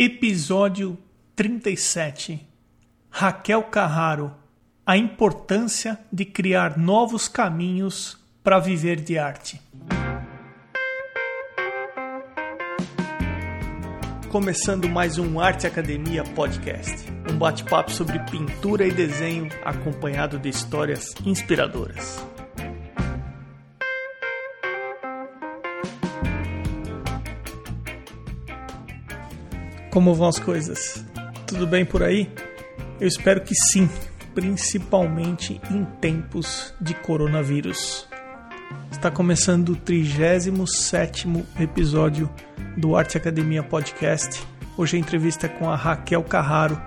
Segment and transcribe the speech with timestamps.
[0.00, 0.96] Episódio
[1.34, 2.46] 37
[3.10, 4.32] Raquel Carraro
[4.86, 9.60] A importância de criar novos caminhos para viver de arte.
[14.28, 16.94] Começando mais um Arte Academia Podcast,
[17.28, 22.24] um bate-papo sobre pintura e desenho acompanhado de histórias inspiradoras.
[29.90, 31.04] Como vão as coisas?
[31.46, 32.30] Tudo bem por aí?
[33.00, 33.88] Eu espero que sim,
[34.34, 38.06] principalmente em tempos de coronavírus.
[38.92, 41.26] Está começando o 37
[41.58, 42.28] episódio
[42.76, 44.46] do Arte Academia Podcast.
[44.76, 46.80] Hoje a entrevista é com a Raquel Carraro,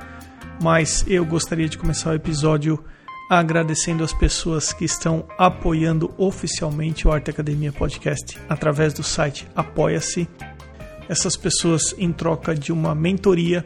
[0.61, 2.83] mas eu gostaria de começar o episódio
[3.31, 10.27] agradecendo as pessoas que estão apoiando oficialmente o Arte Academia Podcast através do site Apoia-se
[11.09, 13.63] essas pessoas, em troca de uma mentoria,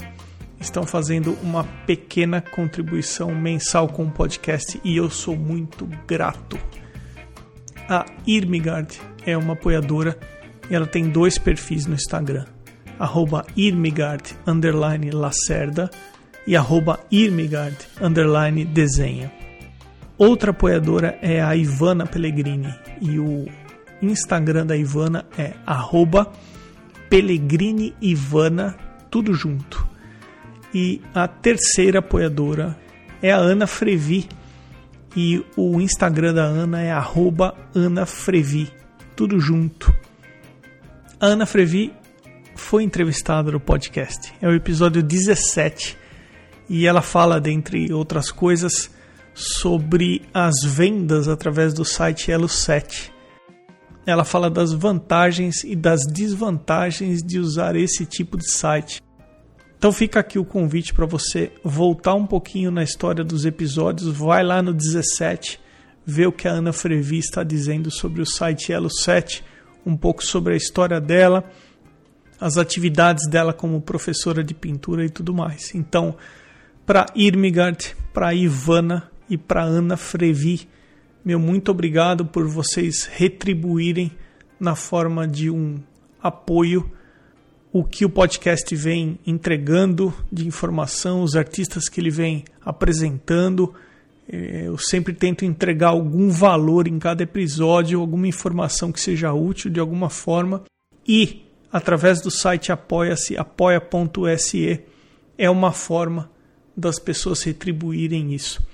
[0.60, 6.58] estão fazendo uma pequena contribuição mensal com o podcast e eu sou muito grato.
[7.88, 10.18] A Irmigard é uma apoiadora
[10.70, 12.46] e ela tem dois perfis no Instagram,
[12.98, 15.90] arroba Irmigard underline Lacerda
[16.48, 19.32] e arroba Irmigard underline Desenha.
[20.18, 23.46] Outra apoiadora é a Ivana Pellegrini e o
[24.02, 26.32] Instagram da Ivana é arroba
[28.02, 28.78] Ivana,
[29.10, 29.88] tudo junto.
[30.74, 32.78] E a terceira apoiadora
[33.22, 34.28] é a Ana Frevi.
[35.16, 36.92] E o Instagram da Ana é
[37.74, 38.70] @ana_frevi,
[39.16, 39.96] tudo junto.
[41.20, 41.94] A Ana Frevi
[42.56, 44.34] foi entrevistada no podcast.
[44.42, 45.98] É o episódio 17
[46.70, 48.92] e ela fala, dentre outras coisas,
[49.34, 53.15] sobre as vendas através do site Elo 7
[54.06, 59.02] ela fala das vantagens e das desvantagens de usar esse tipo de site.
[59.78, 64.44] Então fica aqui o convite para você voltar um pouquinho na história dos episódios, vai
[64.44, 65.60] lá no 17,
[66.06, 69.44] ver o que a Ana Frevi está dizendo sobre o site Elo 7,
[69.86, 71.44] um pouco sobre a história dela,
[72.40, 75.74] as atividades dela como professora de pintura e tudo mais.
[75.74, 76.16] Então,
[76.86, 80.68] para Irmigard, para Ivana e para Ana Frevi,
[81.26, 84.12] meu muito obrigado por vocês retribuírem
[84.60, 85.80] na forma de um
[86.22, 86.92] apoio
[87.74, 93.74] o que o podcast vem entregando de informação, os artistas que ele vem apresentando.
[94.30, 99.70] É, eu sempre tento entregar algum valor em cada episódio, alguma informação que seja útil
[99.70, 100.64] de alguma forma.
[101.06, 104.82] E através do site apoia-se, apoia.se,
[105.38, 106.32] é uma forma
[106.78, 108.66] das pessoas retribuírem isso.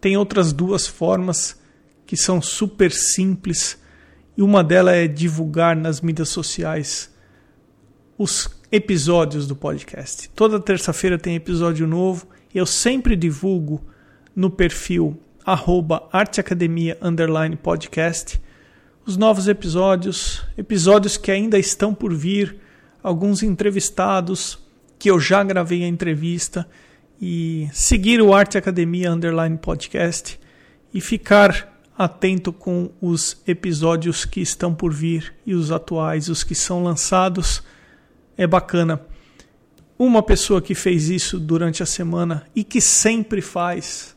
[0.00, 1.60] Tem outras duas formas
[2.06, 3.78] que são super simples
[4.36, 7.10] e uma delas é divulgar nas mídias sociais
[8.16, 10.28] os episódios do podcast.
[10.30, 12.28] Toda terça-feira tem episódio novo.
[12.54, 13.84] Eu sempre divulgo
[14.34, 16.98] no perfil arroba arteacademia
[17.62, 18.40] podcast
[19.06, 22.56] os novos episódios, episódios que ainda estão por vir,
[23.00, 24.58] alguns entrevistados
[24.98, 26.68] que eu já gravei a entrevista
[27.20, 30.40] e seguir o Arte Academia Underline Podcast
[30.92, 36.54] e ficar atento com os episódios que estão por vir e os atuais, os que
[36.54, 37.62] são lançados.
[38.36, 39.00] É bacana.
[39.98, 44.14] Uma pessoa que fez isso durante a semana e que sempre faz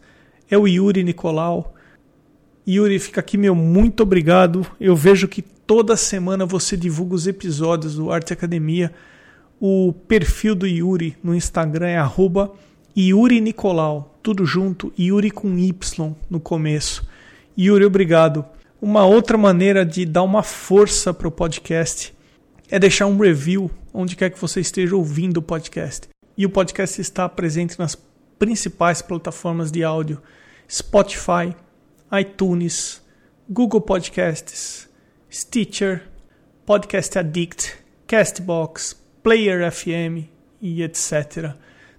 [0.50, 1.74] é o Yuri Nicolau.
[2.68, 4.66] Yuri, fica aqui meu muito obrigado.
[4.80, 8.94] Eu vejo que toda semana você divulga os episódios do Arte Academia.
[9.60, 12.52] O perfil do Yuri no Instagram é arroba
[12.98, 17.08] Yuri Nicolau, tudo junto, Yuri com Y no começo.
[17.58, 18.46] Yuri, obrigado.
[18.82, 22.14] Uma outra maneira de dar uma força para o podcast
[22.70, 26.08] é deixar um review onde quer que você esteja ouvindo o podcast.
[26.38, 27.98] E o podcast está presente nas
[28.38, 30.22] principais plataformas de áudio:
[30.72, 31.54] Spotify,
[32.18, 33.02] iTunes,
[33.50, 34.88] Google Podcasts,
[35.30, 36.04] Stitcher,
[36.66, 37.76] Podcast Addict,
[38.08, 40.30] Castbox, Player FM
[40.62, 41.56] e etc.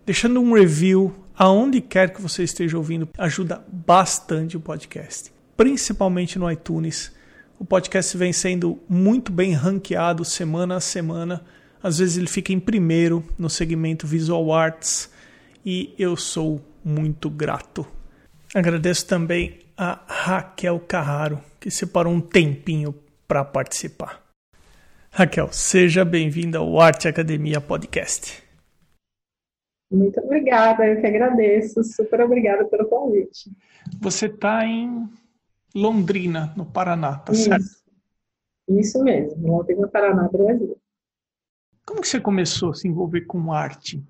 [0.06, 6.50] Deixando um review aonde quer que você esteja ouvindo ajuda bastante o podcast principalmente no
[6.50, 7.14] iTunes.
[7.58, 11.44] O podcast vem sendo muito bem ranqueado semana a semana.
[11.82, 15.12] Às vezes ele fica em primeiro no segmento Visual Arts
[15.62, 17.86] e eu sou muito grato.
[18.54, 22.94] Agradeço também a Raquel Carraro, que separou um tempinho
[23.28, 24.18] para participar.
[25.10, 28.42] Raquel, seja bem-vinda ao Arte Academia Podcast.
[29.92, 31.84] Muito obrigada, eu que agradeço.
[31.84, 33.50] Super obrigada pelo convite.
[34.00, 35.06] Você está em
[35.74, 37.44] Londrina, no Paraná, tá Isso.
[37.44, 37.80] certo?
[38.68, 40.76] Isso mesmo, Londrina, Paraná, Brasil.
[41.84, 44.02] Como que você começou a se envolver com arte?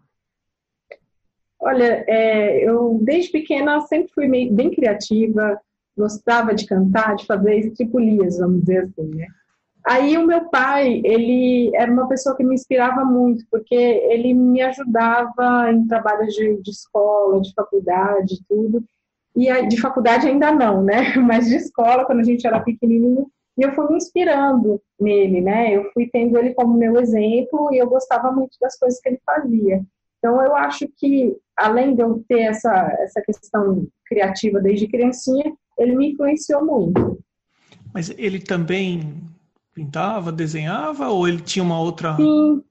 [1.58, 5.60] Olha, é, eu desde pequena sempre fui meio, bem criativa,
[5.96, 9.26] gostava de cantar, de fazer estripulias, vamos dizer assim, né?
[9.84, 14.60] Aí o meu pai, ele era uma pessoa que me inspirava muito, porque ele me
[14.60, 18.84] ajudava em trabalhos de, de escola, de faculdade, tudo.
[19.37, 21.15] E de faculdade ainda não, né?
[21.19, 25.77] Mas de escola, quando a gente era pequenininho, e eu fui me inspirando nele, né?
[25.77, 29.21] Eu fui tendo ele como meu exemplo e eu gostava muito das coisas que ele
[29.25, 29.82] fazia.
[30.19, 35.97] Então, eu acho que, além de eu ter essa, essa questão criativa desde criancinha, ele
[35.97, 37.19] me influenciou muito.
[37.93, 39.15] Mas ele também
[39.75, 42.17] pintava, desenhava ou ele tinha uma outra.
[42.17, 42.62] Sim,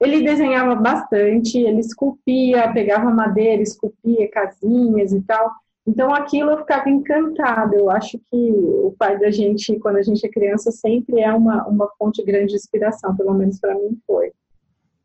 [0.00, 5.50] ele desenhava bastante, ele esculpia, pegava madeira, esculpia casinhas e tal.
[5.86, 7.76] Então aquilo eu ficava encantada.
[7.76, 11.66] Eu acho que o pai da gente, quando a gente é criança, sempre é uma,
[11.68, 14.32] uma fonte grande de inspiração, pelo menos para mim foi.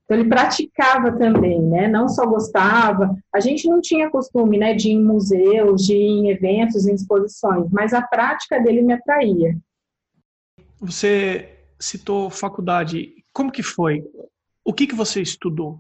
[0.06, 1.88] Então ele praticava também, né?
[1.88, 3.16] Não só gostava.
[3.34, 6.96] A gente não tinha costume, né, de ir em museus, de ir em eventos, em
[6.96, 9.56] exposições, mas a prática dele me atraía.
[10.82, 11.50] Você
[11.80, 13.14] citou faculdade.
[13.32, 14.04] Como que foi?
[14.66, 15.80] O que que você estudou?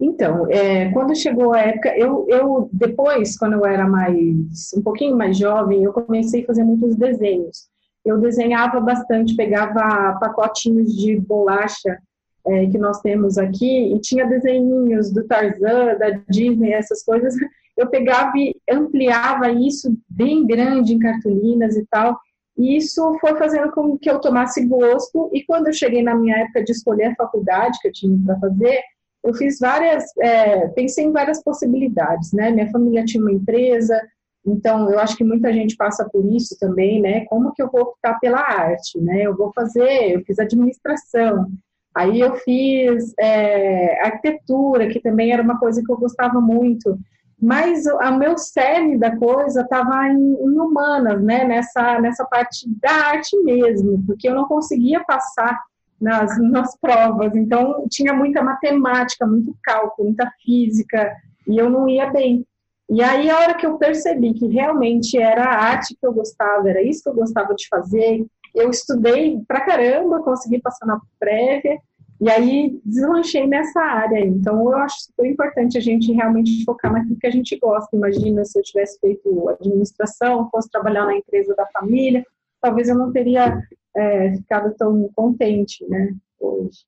[0.00, 5.14] Então, é, quando chegou a época, eu, eu depois, quando eu era mais um pouquinho
[5.14, 7.68] mais jovem, eu comecei a fazer muitos desenhos.
[8.02, 11.98] Eu desenhava bastante, pegava pacotinhos de bolacha
[12.46, 17.34] é, que nós temos aqui e tinha desenhinhos do Tarzan, da Disney, essas coisas.
[17.76, 22.18] Eu pegava e ampliava isso bem grande em cartolinas e tal.
[22.56, 25.30] E isso foi fazendo com que eu tomasse gosto.
[25.34, 28.38] E quando eu cheguei na minha época de escolher a faculdade que eu tinha para
[28.38, 28.80] fazer,
[29.22, 32.50] eu fiz várias, é, pensei em várias possibilidades, né?
[32.50, 34.00] Minha família tinha uma empresa,
[34.46, 37.24] então eu acho que muita gente passa por isso também, né?
[37.26, 39.22] Como que eu vou optar pela arte, né?
[39.22, 41.46] Eu vou fazer, eu fiz administração,
[41.94, 46.98] aí eu fiz é, arquitetura, que também era uma coisa que eu gostava muito,
[47.38, 51.44] mas o meu cerne da coisa estava em, em humanas, né?
[51.44, 55.60] Nessa nessa parte da arte mesmo, porque eu não conseguia passar
[56.00, 57.34] nas, nas provas.
[57.34, 61.12] Então, tinha muita matemática, muito cálculo, muita física,
[61.46, 62.44] e eu não ia bem.
[62.88, 66.68] E aí, a hora que eu percebi que realmente era a arte que eu gostava,
[66.68, 71.78] era isso que eu gostava de fazer, eu estudei pra caramba, consegui passar na prévia,
[72.20, 74.20] e aí deslanchei nessa área.
[74.20, 77.96] Então, eu acho super importante a gente realmente focar naquilo que a gente gosta.
[77.96, 82.24] Imagina se eu tivesse feito administração, fosse trabalhar na empresa da família,
[82.60, 83.58] talvez eu não teria
[83.96, 86.84] é, ficado tão contente, né, hoje.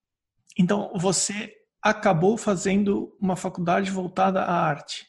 [0.58, 1.52] Então, você
[1.82, 5.06] acabou fazendo uma faculdade voltada à arte?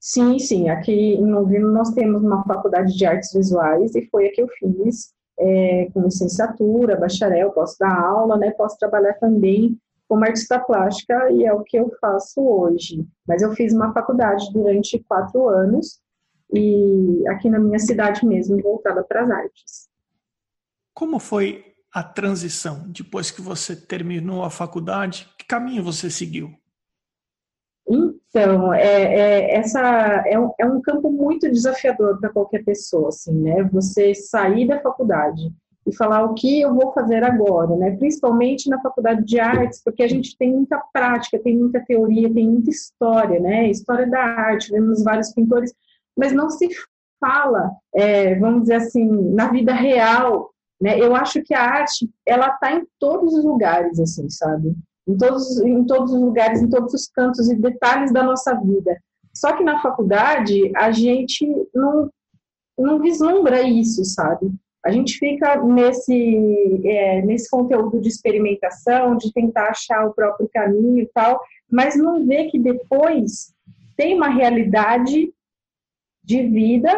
[0.00, 0.68] Sim, sim.
[0.68, 4.48] Aqui em Londrina nós temos uma faculdade de artes visuais e foi a que eu
[4.48, 8.50] fiz é, com licenciatura, bacharel, posso dar aula, né?
[8.52, 13.06] Posso trabalhar também como artista plástica e é o que eu faço hoje.
[13.26, 16.00] Mas eu fiz uma faculdade durante quatro anos
[16.52, 19.88] e aqui na minha cidade mesmo voltada para as artes.
[20.98, 21.64] Como foi
[21.94, 25.28] a transição depois que você terminou a faculdade?
[25.38, 26.50] Que caminho você seguiu?
[27.88, 29.78] Então, é, é essa
[30.26, 33.62] é um, é um, campo muito desafiador para qualquer pessoa, assim, né?
[33.72, 35.52] Você sair da faculdade
[35.86, 37.96] e falar o que eu vou fazer agora, né?
[37.96, 42.48] Principalmente na faculdade de artes, porque a gente tem muita prática, tem muita teoria, tem
[42.48, 43.70] muita história, né?
[43.70, 45.72] História da arte, vemos vários pintores,
[46.16, 46.68] mas não se
[47.20, 50.98] fala, é, vamos dizer assim, na vida real né?
[50.98, 54.74] Eu acho que a arte ela está em todos os lugares, assim, sabe?
[55.06, 58.96] Em todos, em todos os lugares, em todos os cantos e detalhes da nossa vida.
[59.34, 62.10] Só que na faculdade a gente não,
[62.78, 64.52] não vislumbra isso, sabe?
[64.84, 70.98] A gente fica nesse, é, nesse conteúdo de experimentação, de tentar achar o próprio caminho
[70.98, 73.52] e tal, mas não vê que depois
[73.96, 75.32] tem uma realidade
[76.22, 76.90] de vida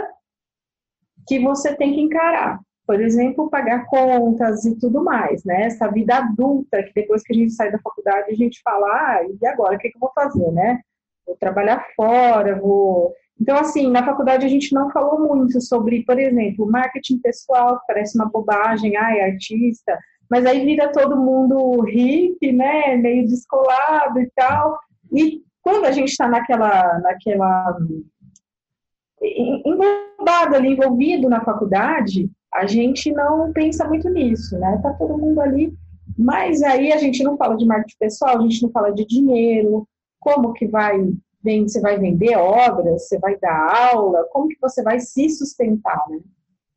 [1.27, 5.67] que você tem que encarar por exemplo, pagar contas e tudo mais, né?
[5.67, 9.21] Essa vida adulta, que depois que a gente sai da faculdade, a gente fala, ah,
[9.25, 10.81] e agora, o que, que eu vou fazer, né?
[11.27, 13.15] Vou trabalhar fora, vou...
[13.41, 17.87] Então, assim, na faculdade a gente não falou muito sobre, por exemplo, marketing pessoal, que
[17.87, 19.99] parece uma bobagem, ai, artista,
[20.31, 22.97] mas aí vira todo mundo hippie, né?
[22.97, 24.79] Meio descolado e tal.
[25.13, 27.77] E quando a gente está naquela, naquela
[30.55, 34.79] ali, envolvido na faculdade, a gente não pensa muito nisso, né?
[34.83, 35.73] Tá todo mundo ali,
[36.19, 39.87] mas aí a gente não fala de marketing pessoal, a gente não fala de dinheiro,
[40.19, 40.99] como que vai,
[41.43, 46.21] você vai vender obras, você vai dar aula, como que você vai se sustentar, né?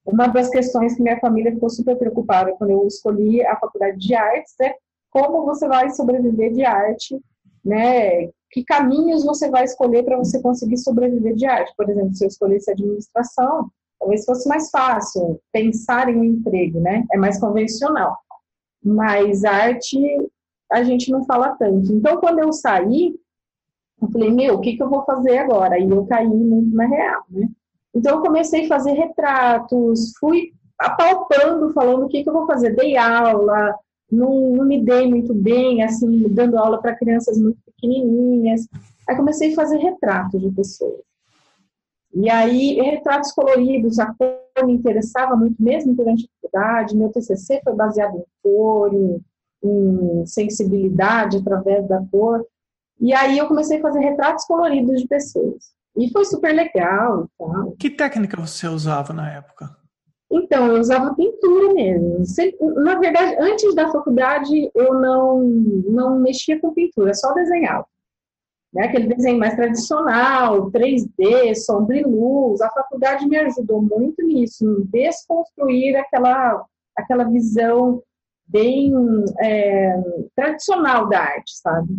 [0.05, 4.13] Uma das questões que minha família ficou super preocupada quando eu escolhi a faculdade de
[4.13, 4.75] artes é
[5.09, 7.19] como você vai sobreviver de arte,
[7.63, 8.27] né?
[8.51, 11.73] Que caminhos você vai escolher para você conseguir sobreviver de arte?
[11.77, 13.69] Por exemplo, se eu escolhesse administração,
[14.03, 17.05] talvez fosse mais fácil pensar em um emprego, né?
[17.11, 18.17] É mais convencional.
[18.83, 19.97] Mas arte
[20.71, 21.93] a gente não fala tanto.
[21.93, 23.15] Então, quando eu saí,
[24.01, 25.79] eu falei, meu, o que, que eu vou fazer agora?
[25.79, 27.47] E eu caí muito na real, né?
[27.95, 32.75] Então, eu comecei a fazer retratos, fui apalpando, falando o que, que eu vou fazer.
[32.75, 33.75] Dei aula,
[34.11, 38.67] não, não me dei muito bem, assim, dando aula para crianças muito pequenininhas.
[39.07, 41.01] Aí comecei a fazer retratos de pessoas.
[42.13, 46.95] E aí, retratos coloridos, a cor me interessava muito, mesmo durante a faculdade.
[46.95, 49.19] Meu TCC foi baseado em cor, em,
[49.63, 52.45] em sensibilidade através da cor.
[52.99, 55.73] E aí eu comecei a fazer retratos coloridos de pessoas.
[55.97, 57.27] E foi super legal.
[57.37, 57.65] Tá?
[57.79, 59.75] Que técnica você usava na época?
[60.31, 62.23] Então, eu usava pintura mesmo.
[62.77, 67.85] Na verdade, antes da faculdade, eu não, não mexia com pintura, só desenhava.
[68.73, 68.85] Né?
[68.85, 72.59] Aquele desenho mais tradicional, 3D, sombra e luz.
[72.61, 76.65] A faculdade me ajudou muito nisso, em desconstruir aquela,
[76.95, 78.01] aquela visão
[78.47, 78.93] bem
[79.39, 79.93] é,
[80.35, 81.93] tradicional da arte, sabe?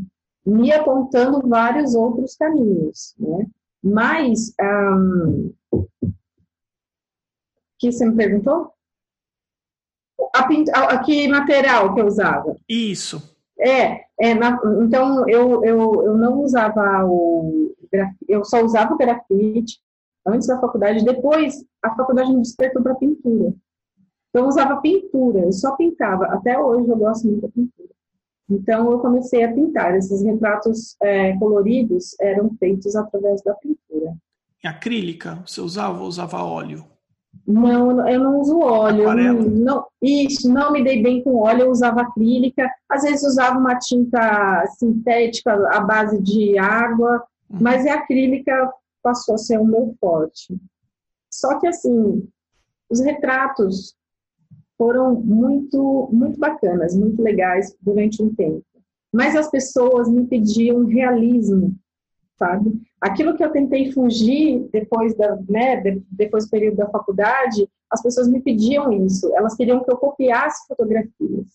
[0.44, 3.46] Me apontando vários outros caminhos, né?
[3.82, 5.52] Mas, um,
[7.78, 8.72] que você me perguntou?
[10.34, 12.56] A, a, que material que eu usava?
[12.68, 13.33] Isso.
[13.58, 17.74] É, é na, então eu, eu, eu não usava o
[18.28, 19.78] eu só usava o grafite
[20.26, 23.54] antes da faculdade, depois a faculdade me despertou para pintura.
[24.30, 26.26] Então eu usava pintura, eu só pintava.
[26.26, 27.90] Até hoje eu gosto muito da pintura.
[28.50, 29.94] Então eu comecei a pintar.
[29.96, 34.16] Esses retratos é, coloridos eram feitos através da pintura.
[34.62, 36.84] E acrílica, você usava ou usava óleo?
[37.46, 39.14] Não, eu não uso óleo.
[39.14, 42.70] Não, não, isso, não me dei bem com óleo, eu usava acrílica.
[42.88, 47.58] Às vezes usava uma tinta sintética à base de água, uhum.
[47.60, 48.72] mas a acrílica
[49.02, 50.56] passou a ser o meu forte.
[51.30, 52.26] Só que assim,
[52.88, 53.94] os retratos
[54.78, 58.64] foram muito, muito bacanas, muito legais durante um tempo.
[59.12, 61.74] Mas as pessoas me pediam realismo,
[62.38, 62.80] sabe?
[63.00, 68.28] Aquilo que eu tentei fugir depois da, né, depois do período da faculdade, as pessoas
[68.28, 69.34] me pediam isso.
[69.36, 71.46] Elas queriam que eu copiasse fotografias.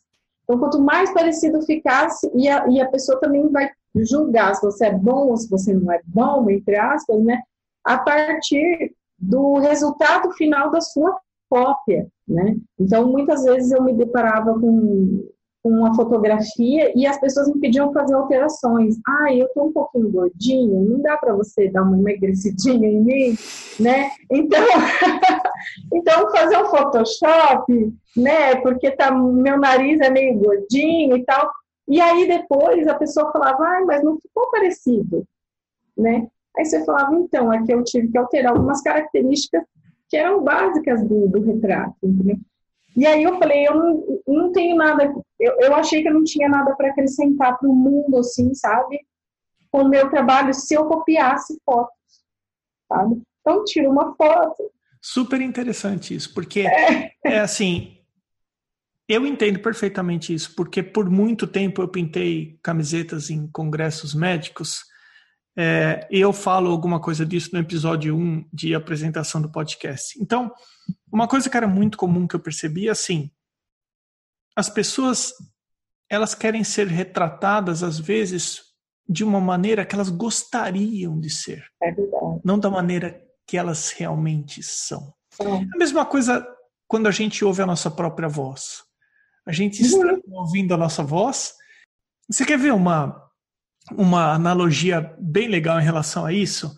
[0.44, 4.88] Então, quanto mais parecido ficasse, e a, e a pessoa também vai julgar se você
[4.88, 7.42] é bom ou se você não é bom, entre aspas, né?
[7.84, 11.20] A partir do resultado final da sua
[11.50, 12.56] cópia, né?
[12.80, 15.28] Então, muitas vezes eu me deparava com
[15.64, 18.96] uma fotografia e as pessoas me pediam fazer alterações.
[19.06, 23.38] Ah, eu tô um pouquinho gordinho, não dá para você dar uma emagrecidinha em mim,
[23.80, 24.12] né?
[24.32, 24.64] Então,
[25.94, 28.56] então fazer um Photoshop, né?
[28.58, 31.52] Porque tá meu nariz é meio gordinho e tal.
[31.88, 35.26] E aí depois a pessoa falava, ah, mas não ficou parecido,
[35.98, 36.28] né?
[36.58, 39.64] Aí você falava, então, é que eu tive que alterar algumas características
[40.10, 42.38] que eram básicas do, do retrato, entendeu?
[42.96, 46.24] E aí eu falei, eu não, não tenho nada, eu, eu achei que eu não
[46.24, 49.00] tinha nada para acrescentar para o mundo, assim, sabe?
[49.72, 51.94] Com o meu trabalho, se eu copiasse fotos,
[52.92, 53.22] sabe?
[53.42, 54.72] Então, tiro uma foto.
[55.02, 58.00] Super interessante isso, porque é, é assim,
[59.08, 64.84] eu entendo perfeitamente isso, porque por muito tempo eu pintei camisetas em congressos médicos,
[65.62, 70.18] é, eu falo alguma coisa disso no episódio 1 de apresentação do podcast.
[70.22, 70.54] Então,
[71.12, 73.30] uma coisa que era muito comum que eu percebi é assim,
[74.56, 75.34] as pessoas
[76.10, 78.62] elas querem ser retratadas às vezes
[79.08, 81.94] de uma maneira que elas gostariam de ser, é
[82.42, 85.14] não da maneira que elas realmente são.
[85.42, 86.48] A mesma coisa
[86.88, 88.82] quando a gente ouve a nossa própria voz.
[89.46, 90.22] A gente está uhum.
[90.28, 91.54] ouvindo a nossa voz.
[92.30, 93.29] Você quer ver uma
[93.98, 96.76] uma analogia bem legal em relação a isso?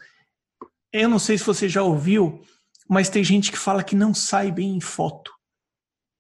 [0.91, 2.41] Eu não sei se você já ouviu,
[2.89, 5.31] mas tem gente que fala que não sai bem em foto.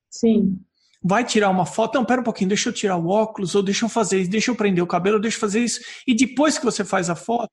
[0.09, 0.59] Sim.
[1.03, 3.85] Vai tirar uma foto, não, pera um pouquinho, deixa eu tirar o óculos, ou deixa
[3.85, 5.81] eu fazer isso, deixa eu prender o cabelo, deixa eu fazer isso.
[6.05, 7.49] E depois que você faz a foto,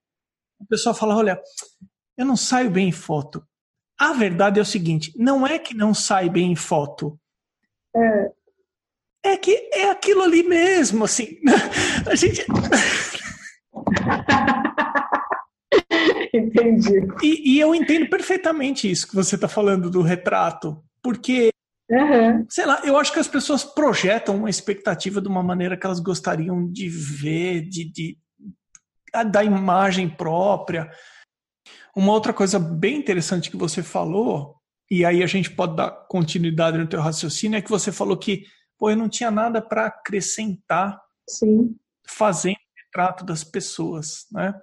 [0.61, 1.40] a pessoa fala: olha,
[2.16, 3.42] eu não saio bem em foto.
[3.99, 7.18] A verdade é o seguinte: não é que não sai bem em foto.
[7.97, 8.33] É,
[9.33, 11.38] é que é aquilo ali mesmo, assim.
[12.07, 12.45] A gente.
[16.32, 17.06] Entendi.
[17.23, 21.50] E, e, eu entendo perfeitamente isso que você está falando do retrato, porque,
[21.90, 22.47] uhum.
[22.49, 26.00] sei lá, eu acho que as pessoas projetam uma expectativa de uma maneira que elas
[26.00, 28.18] gostariam de ver, de, de
[29.30, 30.90] da imagem própria.
[31.97, 34.56] Uma outra coisa bem interessante que você falou,
[34.90, 38.44] e aí a gente pode dar continuidade no teu raciocínio, é que você falou que
[38.78, 41.75] pô, eu não tinha nada para acrescentar Sim.
[42.06, 42.56] fazendo
[42.88, 44.54] retrato das pessoas, né?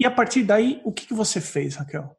[0.00, 2.16] E a partir daí, o que, que você fez, Raquel?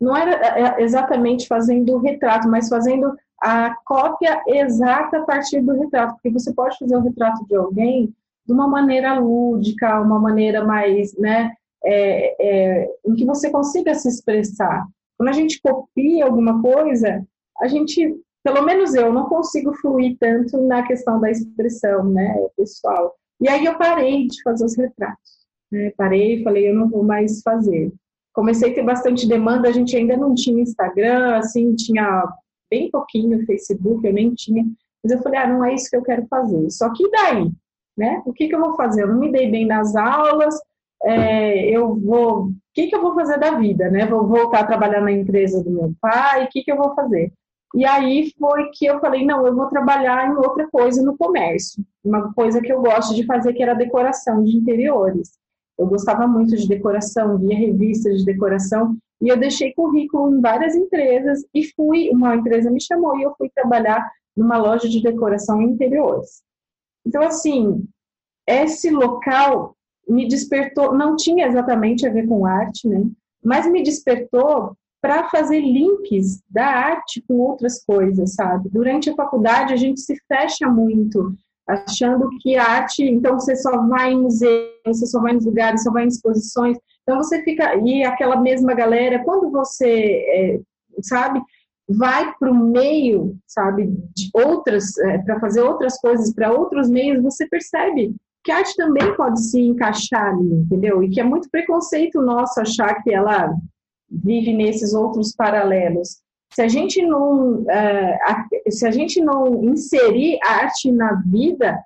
[0.00, 5.60] Não era é, é, exatamente fazendo o retrato, mas fazendo a cópia exata a partir
[5.60, 8.14] do retrato, porque você pode fazer o retrato de alguém
[8.46, 11.52] de uma maneira lúdica, uma maneira mais, né,
[11.84, 14.86] é, é, em que você consiga se expressar.
[15.16, 17.24] Quando a gente copia alguma coisa,
[17.60, 23.14] a gente, pelo menos eu, não consigo fluir tanto na questão da expressão, né, pessoal.
[23.42, 25.32] E aí eu parei de fazer os retratos.
[25.70, 25.92] Né?
[25.96, 27.92] Parei e falei, eu não vou mais fazer.
[28.32, 32.24] Comecei a ter bastante demanda, a gente ainda não tinha Instagram, assim, tinha
[32.70, 34.64] bem pouquinho Facebook, eu nem tinha.
[35.02, 36.70] Mas eu falei, ah, não é isso que eu quero fazer.
[36.70, 37.50] Só que daí,
[37.98, 38.22] né?
[38.24, 39.02] O que, que eu vou fazer?
[39.02, 40.54] Eu não me dei bem nas aulas,
[41.02, 42.44] é, eu vou.
[42.44, 44.06] O que, que eu vou fazer da vida, né?
[44.06, 47.32] Vou voltar a trabalhar na empresa do meu pai, o que, que eu vou fazer?
[47.74, 51.84] E aí foi que eu falei, não, eu vou trabalhar em outra coisa no comércio.
[52.04, 55.32] Uma coisa que eu gosto de fazer, que era decoração de interiores.
[55.78, 60.74] Eu gostava muito de decoração, via revistas de decoração, e eu deixei currículo em várias
[60.74, 64.04] empresas e fui, uma empresa me chamou e eu fui trabalhar
[64.36, 66.42] numa loja de decoração em interiores.
[67.06, 67.86] Então, assim,
[68.46, 69.76] esse local
[70.08, 73.04] me despertou, não tinha exatamente a ver com arte, né?
[73.42, 78.68] Mas me despertou para fazer links da arte com outras coisas, sabe?
[78.68, 81.34] Durante a faculdade a gente se fecha muito,
[81.68, 85.82] achando que a arte, então você só vai em museu, você só vai nos lugares,
[85.82, 90.60] só vai em exposições, então você fica e aquela mesma galera, quando você, é,
[91.02, 91.40] sabe,
[91.88, 97.22] vai para o meio, sabe, de outras, é, para fazer outras coisas, para outros meios,
[97.22, 98.14] você percebe
[98.44, 101.02] que a arte também pode se encaixar ali, entendeu?
[101.02, 103.54] E que é muito preconceito nosso achar que ela
[104.10, 106.20] vive nesses outros paralelos.
[106.54, 111.82] Se a gente não, uh, se a gente não inserir a arte na vida,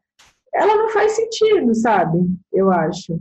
[0.52, 2.18] ela não faz sentido, sabe?
[2.52, 3.18] Eu acho.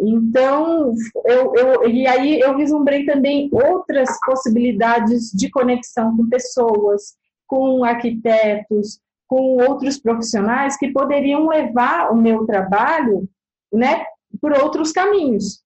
[0.00, 0.94] Então,
[1.26, 9.00] eu, eu, e aí eu vislumbrei também outras possibilidades de conexão com pessoas, com arquitetos,
[9.26, 13.28] com outros profissionais que poderiam levar o meu trabalho,
[13.72, 14.04] né,
[14.40, 15.62] por outros caminhos.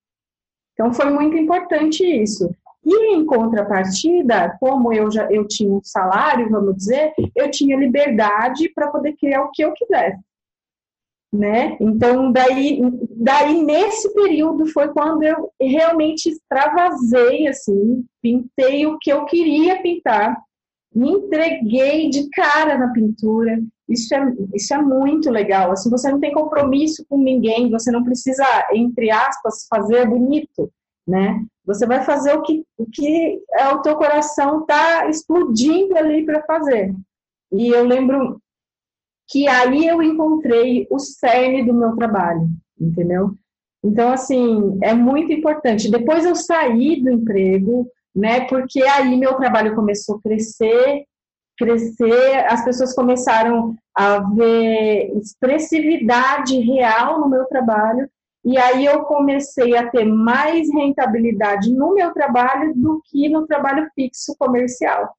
[0.72, 2.50] Então foi muito importante isso.
[2.84, 8.68] E em contrapartida, como eu já eu tinha um salário, vamos dizer, eu tinha liberdade
[8.74, 10.20] para poder criar o que eu quisesse.
[11.32, 11.78] Né?
[11.80, 12.78] Então, daí,
[13.16, 20.36] daí nesse período foi quando eu realmente extravasei, assim, pintei o que eu queria pintar,
[20.94, 23.58] me entreguei de cara na pintura.
[23.88, 25.72] Isso é, isso é muito legal.
[25.72, 30.70] Assim, você não tem compromisso com ninguém, você não precisa, entre aspas, fazer bonito,
[31.06, 31.44] né?
[31.64, 36.42] Você vai fazer o que, o que é, o teu coração está explodindo ali para
[36.42, 36.94] fazer.
[37.52, 38.40] E eu lembro
[39.28, 42.48] que aí eu encontrei o cerne do meu trabalho,
[42.80, 43.34] entendeu?
[43.84, 45.90] Então, assim, é muito importante.
[45.90, 48.42] Depois eu saí do emprego, né?
[48.46, 51.04] Porque aí meu trabalho começou a crescer,
[51.58, 58.08] crescer, as pessoas começaram a ver expressividade real no meu trabalho,
[58.44, 63.88] e aí eu comecei a ter mais rentabilidade no meu trabalho do que no trabalho
[63.94, 65.14] fixo comercial.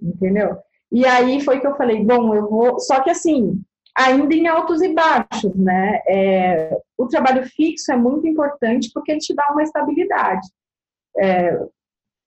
[0.00, 0.56] Entendeu?
[0.90, 2.80] E aí foi que eu falei, bom, eu vou.
[2.80, 3.60] Só que assim,
[3.96, 6.00] ainda em altos e baixos, né?
[6.08, 10.48] É, o trabalho fixo é muito importante porque ele te dá uma estabilidade.
[11.18, 11.58] É,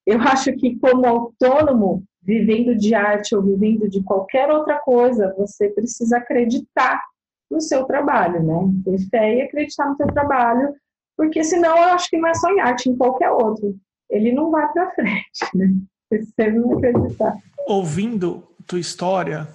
[0.05, 5.69] eu acho que como autônomo, vivendo de arte ou vivendo de qualquer outra coisa, você
[5.69, 7.01] precisa acreditar
[7.49, 8.73] no seu trabalho, né?
[8.85, 10.75] Ter fé e acreditar no seu trabalho,
[11.17, 13.75] porque senão eu acho que não é só em arte, em qualquer outro.
[14.09, 15.73] Ele não vai para frente, né?
[16.12, 17.35] Você não acreditar.
[17.67, 19.47] Ouvindo tua história,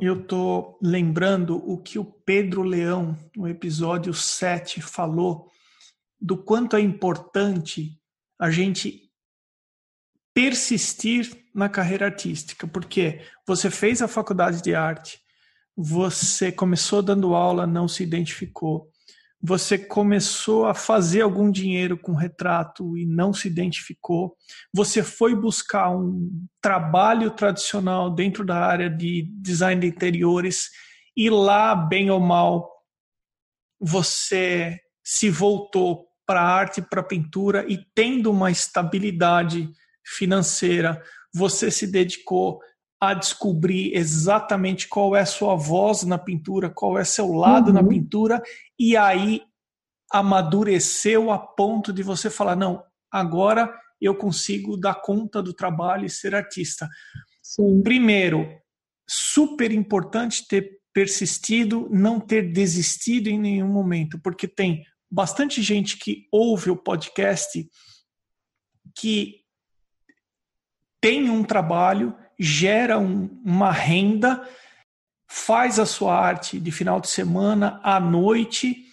[0.00, 5.48] eu tô lembrando o que o Pedro Leão, no episódio 7, falou
[6.20, 7.98] do quanto é importante
[8.38, 9.10] a gente
[10.34, 15.19] persistir na carreira artística, porque você fez a faculdade de arte,
[15.82, 18.90] você começou dando aula, não se identificou,
[19.42, 24.36] você começou a fazer algum dinheiro com retrato e não se identificou,
[24.74, 30.68] você foi buscar um trabalho tradicional dentro da área de design de interiores
[31.16, 32.70] e lá, bem ou mal,
[33.80, 39.70] você se voltou para a arte, para a pintura e tendo uma estabilidade
[40.04, 42.60] financeira, você se dedicou
[43.00, 47.74] a descobrir exatamente qual é a sua voz na pintura, qual é seu lado uhum.
[47.74, 48.42] na pintura,
[48.78, 49.42] e aí
[50.12, 56.10] amadureceu a ponto de você falar: não, agora eu consigo dar conta do trabalho e
[56.10, 56.88] ser artista.
[57.42, 57.82] Sim.
[57.82, 58.46] Primeiro,
[59.08, 66.26] super importante ter persistido, não ter desistido em nenhum momento, porque tem bastante gente que
[66.30, 67.66] ouve o podcast
[68.96, 69.40] que
[71.00, 74.48] tem um trabalho, gera um, uma renda,
[75.28, 78.86] faz a sua arte de final de semana, à noite.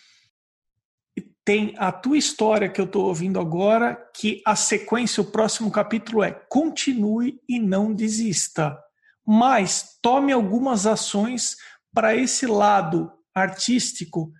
[1.45, 6.21] Tem a tua história que eu estou ouvindo agora, que a sequência, o próximo capítulo
[6.21, 8.77] é continue e não desista.
[9.25, 11.55] Mas tome algumas ações
[11.93, 14.33] para esse lado artístico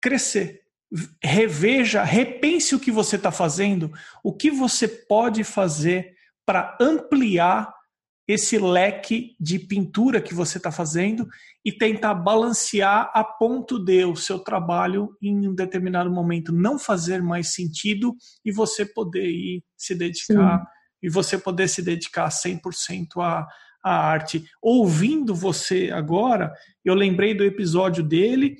[0.00, 0.62] crescer.
[1.22, 3.92] Reveja, repense o que você está fazendo,
[4.24, 6.14] o que você pode fazer
[6.46, 7.77] para ampliar
[8.28, 11.26] esse leque de pintura que você está fazendo
[11.64, 17.22] e tentar balancear a ponto de o seu trabalho em um determinado momento não fazer
[17.22, 18.14] mais sentido
[18.44, 20.66] e você poder ir se dedicar Sim.
[21.02, 23.48] e você poder se dedicar 100% à,
[23.82, 24.44] à arte.
[24.60, 26.52] Ouvindo você agora,
[26.84, 28.56] eu lembrei do episódio dele,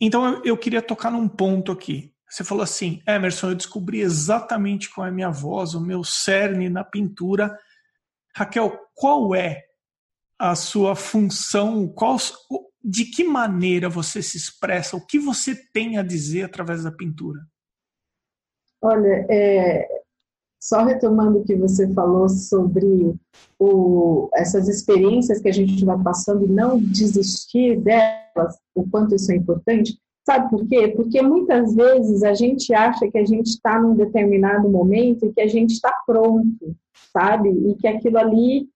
[0.00, 2.10] então eu, eu queria tocar num ponto aqui.
[2.26, 6.70] Você falou assim, Emerson, eu descobri exatamente qual é a minha voz, o meu cerne
[6.70, 7.54] na pintura
[8.36, 9.64] Raquel, qual é
[10.38, 11.88] a sua função?
[11.88, 12.18] Qual,
[12.84, 14.94] de que maneira você se expressa?
[14.94, 17.40] O que você tem a dizer através da pintura?
[18.82, 19.88] Olha, é,
[20.60, 23.14] só retomando o que você falou sobre
[23.58, 29.32] o, essas experiências que a gente vai passando e não desistir delas, o quanto isso
[29.32, 29.98] é importante.
[30.26, 30.88] Sabe por quê?
[30.88, 35.40] Porque muitas vezes a gente acha que a gente está num determinado momento e que
[35.40, 36.76] a gente está pronto
[37.16, 37.48] sabe?
[37.50, 38.68] E que aquilo ali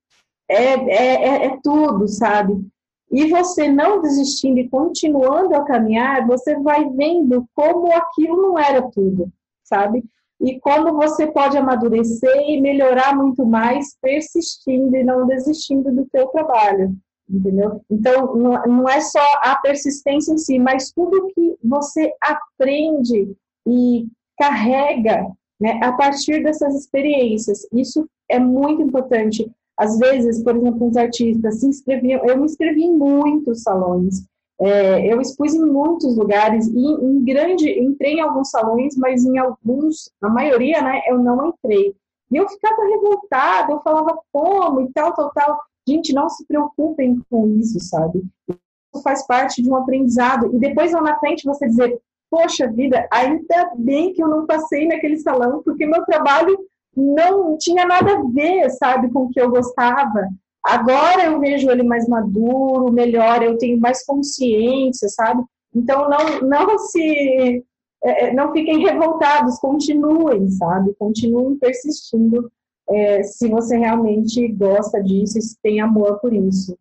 [0.49, 2.67] é, é, é, é tudo, sabe?
[3.11, 8.83] E você não desistindo e continuando a caminhar, você vai vendo como aquilo não era
[8.83, 9.31] tudo,
[9.65, 10.05] sabe?
[10.41, 16.29] E como você pode amadurecer e melhorar muito mais persistindo e não desistindo do seu
[16.29, 16.97] trabalho,
[17.31, 17.81] entendeu?
[17.91, 23.35] Então, não é só a persistência em si, mas tudo que você aprende
[23.67, 24.07] e
[24.39, 25.27] carrega
[25.61, 27.67] né, a partir dessas experiências.
[27.73, 29.51] Isso é muito importante.
[29.77, 34.25] Às vezes, por exemplo, os artistas se inscreviam, eu me inscrevi em muitos salões,
[34.61, 39.39] é, eu expus em muitos lugares, e em grande, entrei em alguns salões, mas em
[39.39, 41.95] alguns, na maioria, né, eu não entrei.
[42.31, 45.59] E eu ficava revoltada, eu falava como e tal, tal, tal.
[45.89, 48.23] Gente, não se preocupem com isso, sabe?
[48.49, 50.55] Isso faz parte de um aprendizado.
[50.55, 54.87] E depois lá na frente você dizer, poxa vida, ainda bem que eu não passei
[54.87, 56.57] naquele salão, porque meu trabalho
[56.97, 60.29] não tinha nada a ver, sabe, com o que eu gostava.
[60.65, 65.43] Agora eu vejo ele mais maduro, melhor, eu tenho mais consciência, sabe?
[65.75, 67.65] Então não, não se
[68.03, 70.95] é, é, não fiquem revoltados, continuem, sabe?
[70.99, 72.51] Continuem persistindo
[72.91, 76.77] é, se você realmente gosta disso e tem amor por isso.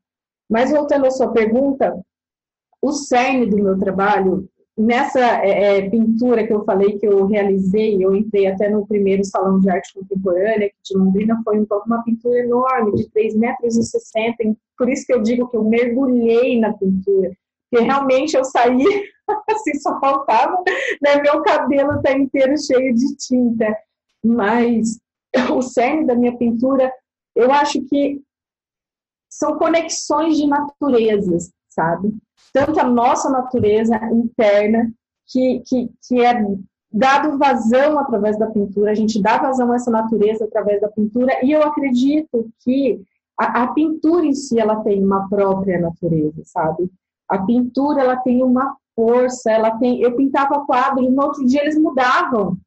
[0.49, 1.99] Mas voltando à sua pergunta,
[2.81, 8.03] o cerne do meu trabalho nessa é, é, pintura que eu falei que eu realizei,
[8.03, 12.95] eu entrei até no primeiro salão de arte contemporânea de Londrina, foi uma pintura enorme,
[12.95, 17.33] de 3,60 metros 60, por isso que eu digo que eu mergulhei na pintura,
[17.69, 18.85] porque realmente eu saí,
[19.51, 20.63] assim, só faltava,
[21.01, 23.75] né, meu cabelo está inteiro cheio de tinta,
[24.23, 24.97] mas
[25.55, 26.91] o cerne da minha pintura,
[27.35, 28.21] eu acho que
[29.29, 32.13] são conexões de naturezas, sabe?
[32.53, 34.91] tanto a nossa natureza interna,
[35.27, 36.43] que, que, que é
[36.91, 41.33] dado vazão através da pintura, a gente dá vazão a essa natureza através da pintura,
[41.43, 43.01] e eu acredito que
[43.39, 46.89] a, a, pintura em si, ela tem uma própria natureza, sabe?
[47.27, 50.01] A pintura, ela tem uma força, ela tem...
[50.01, 52.57] Eu pintava quadros, no outro dia eles mudavam,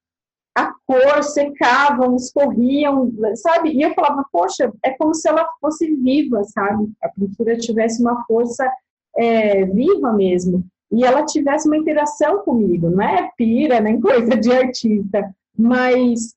[0.54, 3.70] a cor, secavam, escorriam, sabe?
[3.70, 6.90] E eu falava, poxa, é como se ela fosse viva, sabe?
[7.02, 8.70] A pintura tivesse uma força
[9.16, 14.52] é, viva mesmo, e ela tivesse uma interação comigo, não é pira, nem coisa de
[14.52, 16.34] artista, mas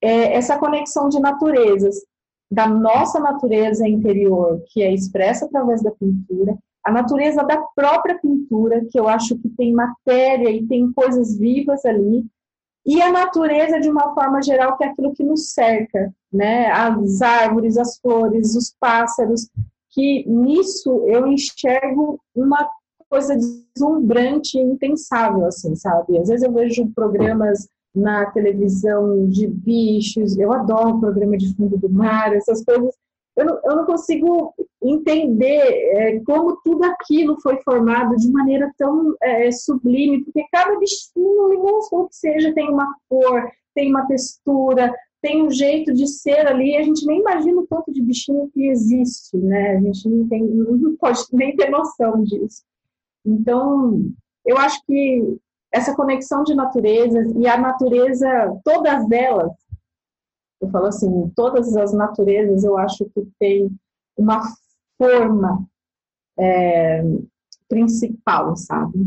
[0.00, 1.96] é, essa conexão de naturezas,
[2.48, 8.84] da nossa natureza interior, que é expressa através da pintura, a natureza da própria pintura,
[8.88, 12.24] que eu acho que tem matéria e tem coisas vivas ali,
[12.86, 16.70] e a natureza de uma forma geral, que é aquilo que nos cerca, né?
[16.70, 19.48] As árvores, as flores, os pássaros,
[19.90, 22.68] que nisso eu enxergo uma
[23.08, 26.18] coisa deslumbrante e impensável, assim, sabe?
[26.18, 31.88] Às vezes eu vejo programas na televisão de bichos, eu adoro programa de fundo do
[31.88, 32.94] mar, essas coisas.
[33.36, 39.14] Eu não, eu não consigo entender é, como tudo aquilo foi formado de maneira tão
[39.22, 45.42] é, sublime, porque cada bichinho, minúsculo que seja, tem uma cor, tem uma textura, tem
[45.42, 49.36] um jeito de ser ali, a gente nem imagina o tanto de bichinho que existe,
[49.36, 49.76] né?
[49.76, 52.62] A gente não, tem, não pode nem ter noção disso.
[53.24, 54.02] Então,
[54.44, 55.36] eu acho que
[55.72, 58.28] essa conexão de naturezas e a natureza,
[58.64, 59.52] todas elas,
[60.60, 63.70] eu falo assim, todas as naturezas eu acho que tem
[64.16, 64.42] uma
[64.98, 65.66] forma
[66.38, 67.02] é,
[67.68, 68.98] principal, sabe?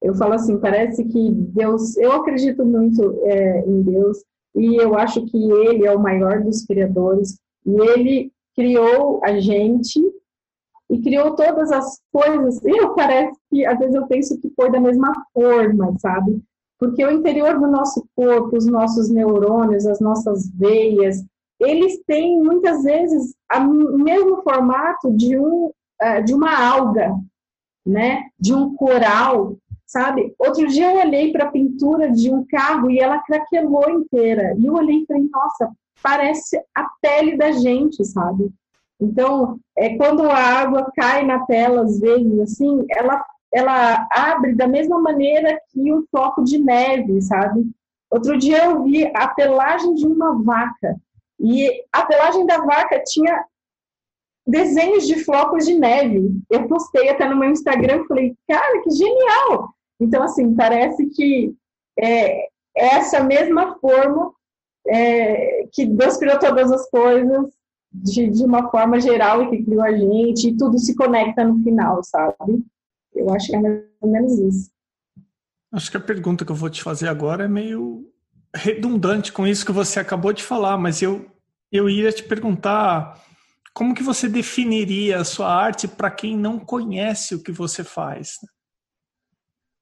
[0.00, 5.24] Eu falo assim, parece que Deus, eu acredito muito é, em Deus e eu acho
[5.26, 10.00] que Ele é o maior dos criadores e Ele criou a gente
[10.90, 12.62] e criou todas as coisas.
[12.64, 16.40] E eu parece que às vezes eu penso que foi da mesma forma, sabe?
[16.78, 21.24] Porque o interior do nosso corpo, os nossos neurônios, as nossas veias,
[21.58, 27.12] eles têm muitas vezes o mesmo formato de um é, de uma alga,
[27.84, 28.26] né?
[28.38, 30.32] De um coral, sabe?
[30.38, 34.54] Outro dia eu olhei para a pintura de um carro e ela craquelou inteira.
[34.56, 38.52] E eu olhei e falei, nossa, parece a pele da gente, sabe?
[39.00, 44.66] Então, é, quando a água cai na tela, às vezes, assim, ela, ela abre da
[44.66, 47.70] mesma maneira que um floco de neve, sabe?
[48.10, 50.96] Outro dia eu vi a pelagem de uma vaca.
[51.40, 53.44] E a pelagem da vaca tinha
[54.46, 56.30] desenhos de flocos de neve.
[56.50, 59.74] Eu postei até no meu Instagram e falei, cara, que genial!
[60.00, 61.54] Então, assim, parece que
[61.98, 64.32] é, essa mesma forma
[64.86, 67.50] é, que Deus criou todas as coisas
[67.92, 71.62] de, de uma forma geral e que criou a gente, e tudo se conecta no
[71.62, 72.62] final, sabe?
[73.18, 74.70] Eu acho que é mais ou menos isso.
[75.72, 78.10] Acho que a pergunta que eu vou te fazer agora é meio
[78.54, 81.26] redundante com isso que você acabou de falar, mas eu,
[81.70, 83.22] eu ia te perguntar
[83.74, 88.38] como que você definiria a sua arte para quem não conhece o que você faz?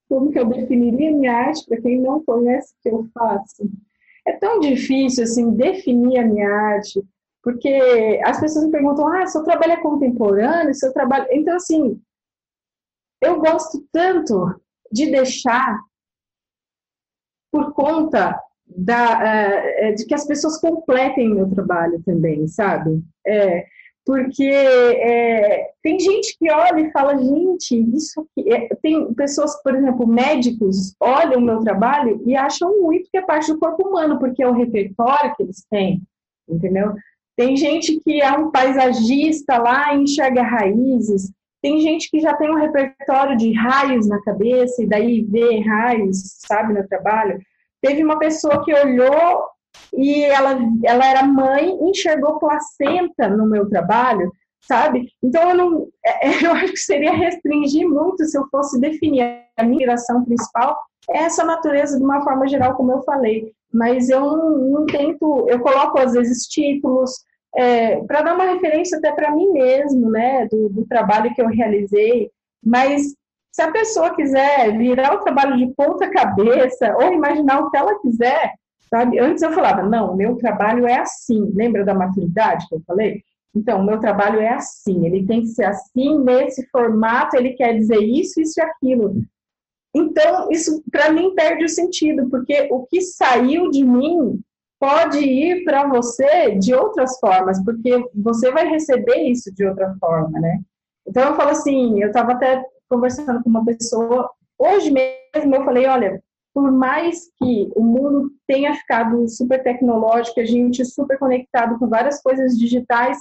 [0.08, 3.68] Como que eu definiria minha arte para quem não conhece o que eu faço?
[4.26, 7.02] É tão difícil assim definir a minha arte,
[7.42, 11.26] porque as pessoas me perguntam: "Ah, seu trabalho é contemporâneo, seu trabalho".
[11.30, 12.00] Então assim,
[13.26, 14.60] eu gosto tanto
[14.90, 15.78] de deixar
[17.52, 23.02] por conta da, uh, de que as pessoas completem meu trabalho também, sabe?
[23.26, 23.66] É,
[24.06, 28.52] porque é, tem gente que olha e fala, gente, isso aqui.
[28.52, 33.22] É, tem pessoas, por exemplo, médicos, olham o meu trabalho e acham muito que é
[33.22, 36.02] parte do corpo humano, porque é o repertório que eles têm,
[36.48, 36.94] entendeu?
[37.36, 41.32] Tem gente que é um paisagista lá enxerga raízes.
[41.66, 46.38] Tem gente que já tem um repertório de raios na cabeça e daí vê raios,
[46.46, 47.40] sabe, no trabalho.
[47.82, 49.42] Teve uma pessoa que olhou
[49.92, 55.08] e ela, ela era mãe enxergou placenta no meu trabalho, sabe?
[55.20, 59.22] Então, eu, não, é, é, eu acho que seria restringir muito se eu fosse definir
[59.56, 60.78] a minha inspiração principal
[61.10, 63.52] é essa natureza de uma forma geral, como eu falei.
[63.74, 67.10] Mas eu não, não tento, eu coloco às vezes títulos
[67.56, 71.48] é, para dar uma referência até para mim mesmo, né, do, do trabalho que eu
[71.48, 72.30] realizei.
[72.64, 73.14] Mas
[73.52, 77.98] se a pessoa quiser virar o trabalho de ponta cabeça ou imaginar o que ela
[78.00, 78.52] quiser,
[78.88, 79.18] Sabe?
[79.18, 81.52] Antes eu falava, não, meu trabalho é assim.
[81.54, 83.22] Lembra da maturidade que eu falei?
[83.54, 87.98] Então, meu trabalho é assim, ele tem que ser assim, nesse formato, ele quer dizer
[88.00, 89.22] isso, isso e aquilo.
[89.94, 94.38] Então, isso para mim perde o sentido, porque o que saiu de mim
[94.78, 100.38] pode ir para você de outras formas, porque você vai receber isso de outra forma,
[100.38, 100.60] né?
[101.06, 105.86] Então, eu falo assim, eu estava até conversando com uma pessoa, hoje mesmo eu falei,
[105.86, 111.88] olha, por mais que o mundo tenha ficado super tecnológico, a gente super conectado com
[111.88, 113.18] várias coisas digitais,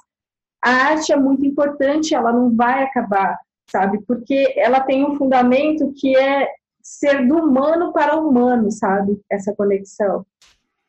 [0.64, 3.38] a arte é muito importante, ela não vai acabar,
[3.70, 4.02] sabe?
[4.08, 6.50] Porque ela tem um fundamento que é
[6.82, 9.20] ser do humano para o humano, sabe?
[9.30, 10.26] Essa conexão.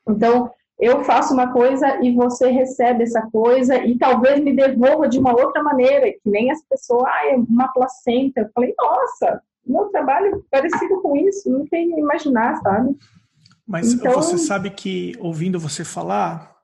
[0.08, 5.18] Então, eu faço uma coisa e você recebe essa coisa e talvez me devolva de
[5.18, 8.42] uma outra maneira, que nem as pessoas, ah, é uma placenta.
[8.42, 12.96] Eu falei, nossa, meu trabalho parecido com isso, não tem imaginar, sabe?
[13.66, 14.12] Mas então...
[14.12, 16.54] você sabe que, ouvindo você falar,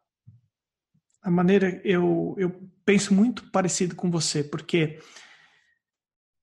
[1.23, 2.53] a maneira eu, eu
[2.85, 4.99] penso muito parecido com você, porque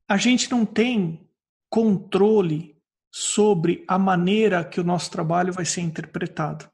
[0.07, 1.29] a gente não tem
[1.69, 2.75] controle
[3.11, 6.67] sobre a maneira que o nosso trabalho vai ser interpretado.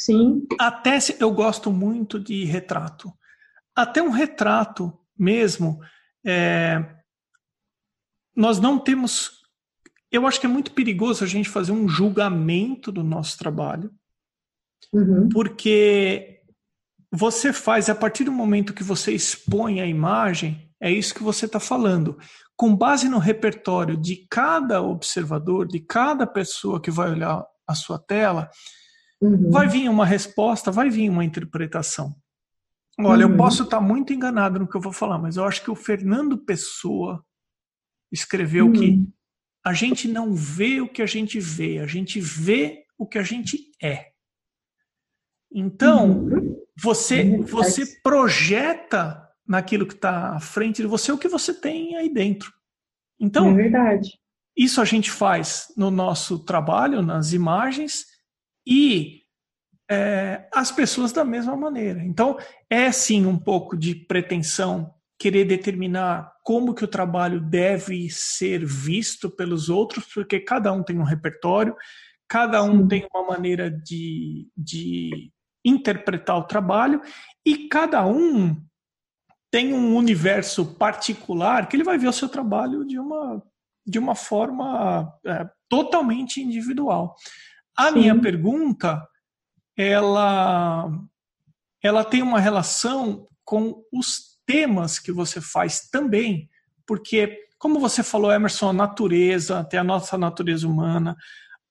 [0.00, 0.46] Sim.
[0.58, 3.12] Até se, eu gosto muito de retrato.
[3.76, 5.78] Até um retrato mesmo,
[6.24, 6.82] é,
[8.34, 9.42] nós não temos.
[10.10, 13.92] Eu acho que é muito perigoso a gente fazer um julgamento do nosso trabalho,
[14.90, 15.28] uhum.
[15.28, 16.40] porque
[17.12, 21.44] você faz, a partir do momento que você expõe a imagem, é isso que você
[21.44, 22.18] está falando.
[22.56, 27.98] Com base no repertório de cada observador, de cada pessoa que vai olhar a sua
[27.98, 28.50] tela,
[29.20, 29.50] uhum.
[29.50, 32.14] vai vir uma resposta, vai vir uma interpretação.
[32.98, 33.32] Olha, uhum.
[33.32, 35.76] eu posso estar muito enganado no que eu vou falar, mas eu acho que o
[35.76, 37.24] Fernando Pessoa
[38.12, 38.72] escreveu uhum.
[38.72, 39.08] que
[39.64, 43.22] a gente não vê o que a gente vê, a gente vê o que a
[43.22, 44.10] gente é.
[45.52, 46.56] Então, uhum.
[46.76, 52.12] você, você projeta naquilo que está à frente de você o que você tem aí
[52.12, 52.52] dentro.
[53.18, 54.18] Então, é verdade.
[54.56, 58.04] Isso a gente faz no nosso trabalho, nas imagens,
[58.70, 59.22] e
[59.90, 62.00] é, as pessoas da mesma maneira.
[62.04, 62.38] Então,
[62.70, 69.28] é sim um pouco de pretensão querer determinar como que o trabalho deve ser visto
[69.28, 71.76] pelos outros, porque cada um tem um repertório,
[72.28, 72.88] cada um sim.
[72.88, 75.30] tem uma maneira de, de
[75.64, 77.02] interpretar o trabalho,
[77.44, 78.56] e cada um
[79.50, 83.42] tem um universo particular que ele vai ver o seu trabalho de uma,
[83.84, 87.16] de uma forma é, totalmente individual.
[87.76, 87.98] A Sim.
[88.00, 89.06] minha pergunta,
[89.76, 90.90] ela,
[91.82, 96.48] ela tem uma relação com os temas que você faz também,
[96.86, 101.16] porque, como você falou, Emerson, a natureza, tem a nossa natureza humana,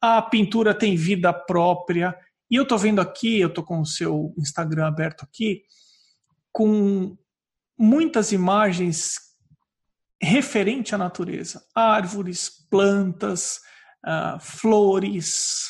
[0.02, 2.18] a pintura tem vida própria,
[2.50, 5.62] e eu estou vendo aqui, eu estou com o seu Instagram aberto aqui,
[6.52, 7.18] com
[7.78, 9.16] muitas imagens
[10.22, 13.60] referente à natureza, árvores, plantas,
[14.06, 15.70] uh, flores.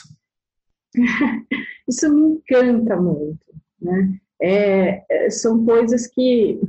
[1.88, 3.46] Isso me encanta muito,
[3.82, 4.20] né?
[4.42, 6.60] É, é, são coisas que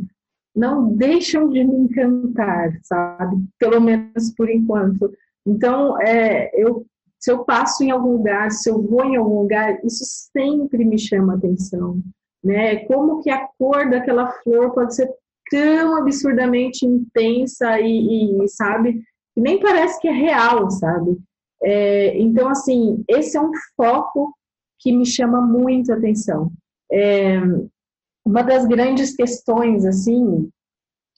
[0.55, 3.37] não deixam de me encantar, sabe?
[3.59, 5.13] Pelo menos por enquanto.
[5.47, 6.85] Então, é, eu,
[7.19, 10.99] se eu passo em algum lugar, se eu vou em algum lugar, isso sempre me
[10.99, 12.01] chama atenção,
[12.43, 12.85] né?
[12.87, 15.09] Como que a cor daquela flor pode ser
[15.51, 19.03] tão absurdamente intensa e, e sabe,
[19.35, 21.19] que nem parece que é real, sabe?
[21.63, 24.35] É, então, assim, esse é um foco
[24.79, 26.51] que me chama muito atenção.
[26.91, 27.39] É,
[28.25, 30.49] uma das grandes questões, assim,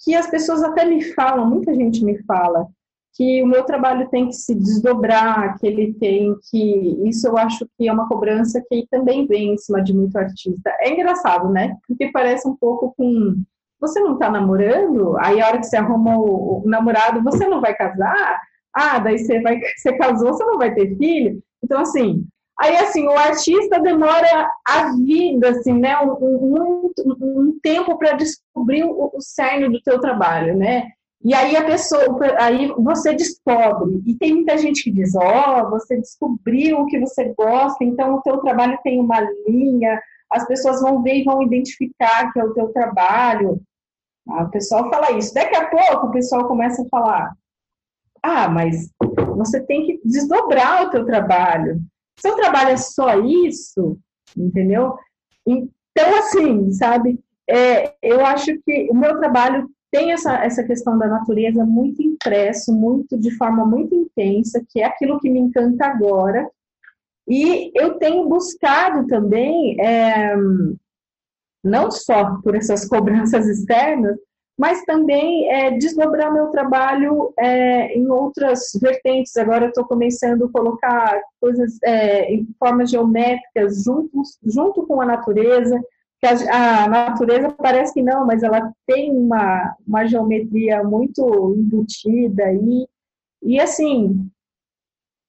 [0.04, 2.66] que as pessoas até me falam, muita gente me fala,
[3.14, 6.98] que o meu trabalho tem que se desdobrar, que ele tem que.
[7.06, 10.74] Isso eu acho que é uma cobrança que também vem em cima de muito artista.
[10.80, 11.76] É engraçado, né?
[11.86, 13.36] Porque parece um pouco com
[13.78, 17.74] você não está namorando, aí a hora que você arruma o, namorado, você não vai
[17.74, 18.40] casar,
[18.74, 21.42] ah, daí você vai, você casou, você não vai ter filho.
[21.62, 22.24] Então, assim,
[22.60, 28.84] aí assim, o artista demora a vida, assim, né, um, um, um tempo para descobrir
[28.84, 30.88] o, o cerne do teu trabalho, né?
[31.24, 34.02] E aí a pessoa, aí você descobre.
[34.04, 38.16] E tem muita gente que diz, ó, oh, você descobriu o que você gosta, então
[38.16, 42.44] o teu trabalho tem uma linha, as pessoas vão ver e vão identificar que é
[42.44, 43.60] o teu trabalho.
[44.28, 45.32] Ah, o pessoal fala isso.
[45.32, 47.36] Daqui a pouco o pessoal começa a falar:
[48.22, 48.90] ah, mas
[49.36, 51.80] você tem que desdobrar o teu trabalho.
[52.18, 53.98] Seu trabalho é só isso,
[54.36, 54.96] entendeu?
[55.46, 57.18] Então, assim, sabe?
[57.48, 62.72] É, eu acho que o meu trabalho tem essa, essa questão da natureza muito impresso,
[62.72, 66.48] muito de forma muito intensa, que é aquilo que me encanta agora.
[67.28, 70.34] E eu tenho buscado também é,
[71.62, 74.16] não só por essas cobranças externas,
[74.62, 79.36] mas também é, desdobrar meu trabalho é, em outras vertentes.
[79.36, 85.82] Agora estou começando a colocar coisas é, em formas geométricas junto, junto com a natureza,
[86.20, 92.44] que a, a, natureza parece que não, mas ela tem uma, uma geometria muito embutida
[92.44, 92.86] aí.
[93.42, 94.30] E assim,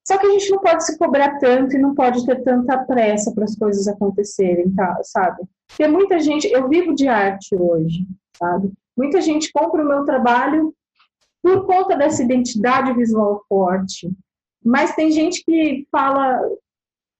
[0.06, 3.32] só que a gente não pode se cobrar tanto e não pode ter tanta pressa
[3.34, 5.42] para as coisas acontecerem, tá, sabe?
[5.66, 8.06] Porque muita gente, eu vivo de arte hoje,
[8.38, 8.72] sabe?
[8.96, 10.74] Muita gente compra o meu trabalho
[11.42, 14.10] por conta dessa identidade visual forte.
[14.64, 16.40] Mas tem gente que fala,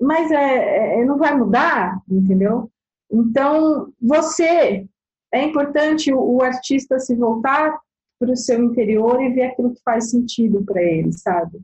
[0.01, 2.71] mas é, é não vai mudar, entendeu?
[3.11, 4.87] Então, você,
[5.33, 7.79] é importante o, o artista se voltar
[8.19, 11.61] para o seu interior e ver aquilo que faz sentido para ele, sabe?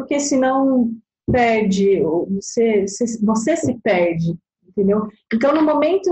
[0.00, 0.90] porque senão
[1.30, 2.84] perde, você,
[3.22, 4.36] você se perde,
[4.66, 5.06] entendeu?
[5.32, 6.10] Então, no momento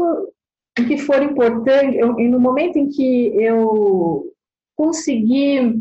[0.79, 4.33] em que for importante, eu, no momento em que eu
[4.77, 5.77] conseguir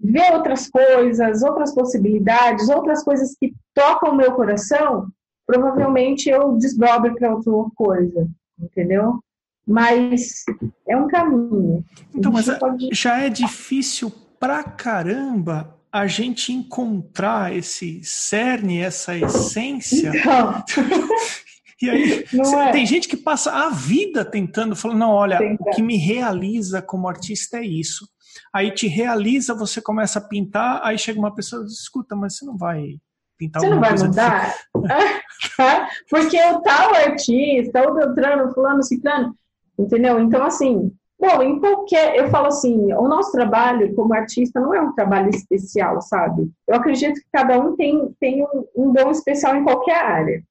[0.00, 5.08] ver outras coisas, outras possibilidades, outras coisas que tocam o meu coração,
[5.46, 8.28] provavelmente eu desdobro para outra coisa,
[8.58, 9.18] entendeu?
[9.66, 10.44] Mas
[10.88, 11.84] é um caminho.
[12.14, 12.88] Então, mas pode...
[12.92, 20.12] já é difícil pra caramba a gente encontrar esse cerne, essa essência.
[20.14, 20.64] Então.
[21.82, 22.24] e aí,
[22.68, 22.70] é.
[22.72, 25.62] tem gente que passa a vida tentando, falando, não, olha, Tenta.
[25.62, 28.06] o que me realiza como artista é isso.
[28.52, 32.36] Aí te realiza, você começa a pintar, aí chega uma pessoa e diz, escuta, mas
[32.36, 32.96] você não vai
[33.38, 34.54] pintar Você não vai mudar?
[36.10, 39.34] Porque o tal artista, o Beltrano, fulano, ciclano,
[39.78, 40.20] entendeu?
[40.20, 42.16] Então, assim, bom, em qualquer.
[42.16, 46.50] Eu falo assim, o nosso trabalho como artista não é um trabalho especial, sabe?
[46.68, 50.42] Eu acredito que cada um tem, tem um, um dom especial em qualquer área.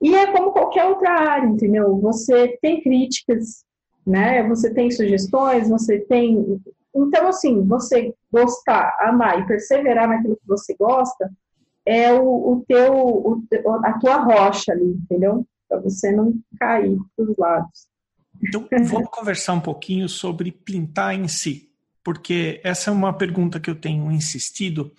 [0.00, 1.98] E é como qualquer outra área, entendeu?
[2.00, 3.64] Você tem críticas,
[4.06, 4.46] né?
[4.48, 6.60] Você tem sugestões, você tem.
[6.94, 11.30] Então, assim, você gostar, amar e perseverar naquilo que você gosta
[11.84, 13.42] é o, o teu, o,
[13.84, 15.46] a tua rocha ali, entendeu?
[15.68, 17.88] Para você não cair para os lados.
[18.42, 21.70] Então, vamos conversar um pouquinho sobre pintar em si,
[22.04, 24.92] porque essa é uma pergunta que eu tenho insistido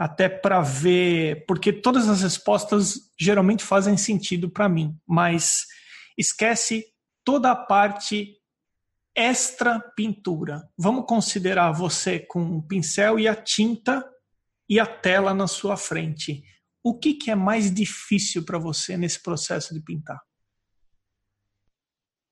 [0.00, 5.66] até para ver, porque todas as respostas geralmente fazem sentido para mim, mas
[6.16, 6.86] esquece
[7.22, 8.34] toda a parte
[9.14, 10.66] extra pintura.
[10.78, 14.02] Vamos considerar você com o pincel e a tinta
[14.66, 16.42] e a tela na sua frente.
[16.82, 20.18] O que, que é mais difícil para você nesse processo de pintar?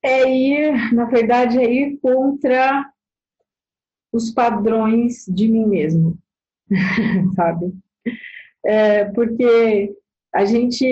[0.01, 2.83] É ir, na verdade, é ir contra
[4.11, 6.17] os padrões de mim mesmo,
[7.35, 7.73] sabe?
[8.65, 9.95] É, porque
[10.33, 10.85] a gente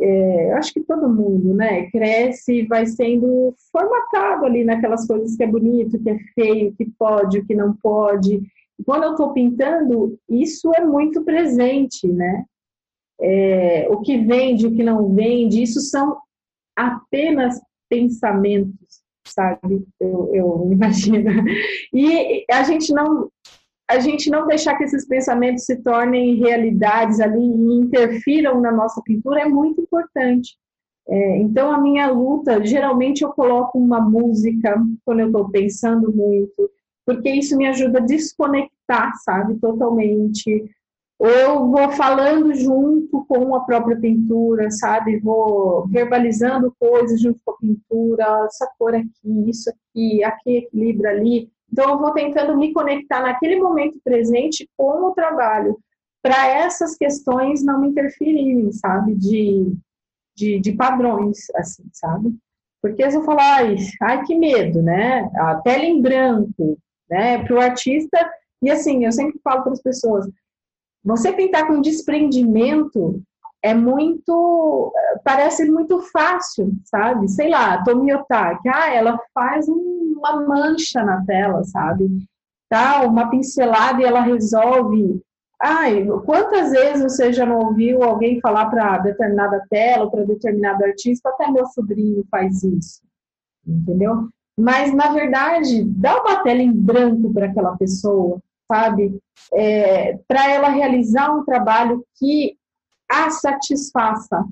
[0.00, 5.42] é, acho que todo mundo, né, cresce e vai sendo formatado ali naquelas coisas que
[5.42, 8.42] é bonito, que é feio, que pode, o que não pode.
[8.84, 12.44] Quando eu estou pintando, isso é muito presente, né?
[13.18, 16.18] É, o que vende, o que não vende, isso são
[16.76, 19.86] apenas pensamentos, sabe?
[19.98, 21.30] Eu, eu imagino.
[21.92, 23.30] E a gente não
[23.88, 29.00] a gente não deixar que esses pensamentos se tornem realidades ali e interfiram na nossa
[29.02, 30.56] pintura é muito importante.
[31.08, 34.74] É, então, a minha luta, geralmente eu coloco uma música
[35.04, 36.68] quando eu estou pensando muito,
[37.04, 40.68] porque isso me ajuda a desconectar, sabe, totalmente.
[41.18, 47.56] Eu vou falando junto com a própria pintura, sabe, vou verbalizando coisas junto com a
[47.58, 51.48] pintura, essa cor aqui, isso aqui, aqui equilibra ali.
[51.70, 55.78] Então, eu vou tentando me conectar naquele momento presente com o trabalho,
[56.22, 59.14] para essas questões não me interferirem, sabe?
[59.14, 59.72] De,
[60.34, 62.34] de, de, padrões, assim, sabe?
[62.82, 65.30] Porque se eu falar, ai, ai, que medo, né?
[65.36, 67.44] A tela em branco, né?
[67.44, 68.18] Para o artista,
[68.62, 70.28] e assim, eu sempre falo para as pessoas,
[71.04, 73.22] você pintar com desprendimento
[73.62, 74.92] é muito,
[75.24, 77.28] parece muito fácil, sabe?
[77.28, 82.08] Sei lá, Tomiotaki, ah, ela faz uma mancha na tela, sabe?
[82.68, 85.20] Tá, uma pincelada e ela resolve.
[85.60, 91.30] Ai, quantas vezes você já não ouviu alguém falar para determinada tela, para determinado artista,
[91.30, 93.00] até meu sobrinho faz isso,
[93.66, 94.28] entendeu?
[94.56, 98.40] Mas, na verdade, dá uma tela em branco para aquela pessoa,
[98.70, 99.18] sabe?
[99.52, 102.56] É, para ela realizar um trabalho que
[103.10, 104.44] a satisfaça,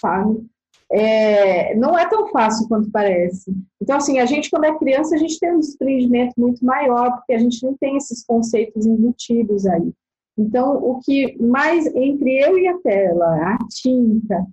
[0.00, 0.46] sabe?
[0.90, 3.54] É, não é tão fácil quanto parece.
[3.80, 7.34] Então, assim, a gente, quando é criança, a gente tem um desprendimento muito maior, porque
[7.34, 9.92] a gente não tem esses conceitos embutidos aí.
[10.36, 14.46] Então, o que mais entre eu e a tela, a tinta,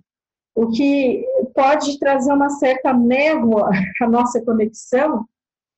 [0.54, 3.70] o que pode trazer uma certa névoa
[4.02, 5.24] à nossa conexão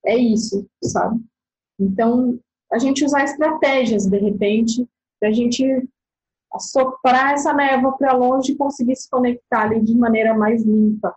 [0.05, 1.20] é isso, sabe?
[1.79, 2.39] Então,
[2.72, 4.89] a gente usar estratégias, de repente,
[5.20, 5.64] para a gente
[6.59, 11.14] soprar essa névoa para longe e conseguir se conectar ali de maneira mais limpa.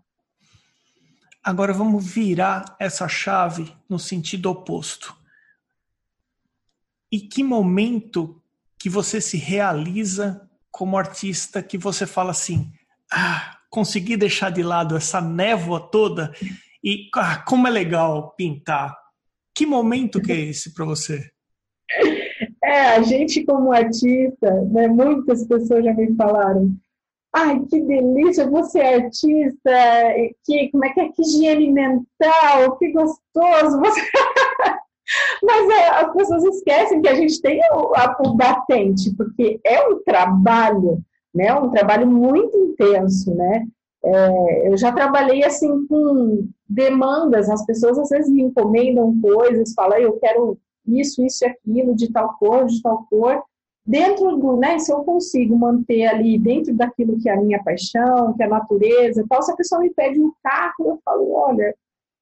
[1.44, 5.16] Agora vamos virar essa chave no sentido oposto.
[7.12, 8.42] E que momento
[8.78, 12.72] que você se realiza como artista que você fala assim,
[13.12, 16.34] ah, consegui deixar de lado essa névoa toda
[16.84, 18.96] e ah, como é legal pintar.
[19.54, 21.32] Que momento que é esse para você?
[22.72, 26.72] É, a gente como artista, né, muitas pessoas já me falaram,
[27.34, 29.72] ai, que delícia, você é artista,
[30.46, 34.00] que, como é que é, que higiene mental, que gostoso, você...
[35.44, 39.86] Mas é, as pessoas esquecem que a gente tem o, a, o batente, porque é
[39.90, 41.04] um trabalho,
[41.36, 43.68] né, um trabalho muito intenso, né,
[44.02, 49.98] é, eu já trabalhei assim com demandas, as pessoas às vezes me encomendam coisas, falam,
[49.98, 53.44] eu quero isso, isso e aquilo, de tal cor, de tal cor,
[53.86, 58.34] dentro do, né, se eu consigo manter ali dentro daquilo que é a minha paixão,
[58.34, 61.76] que é a natureza, tal, se a pessoa me pede um carro, eu falo, olha,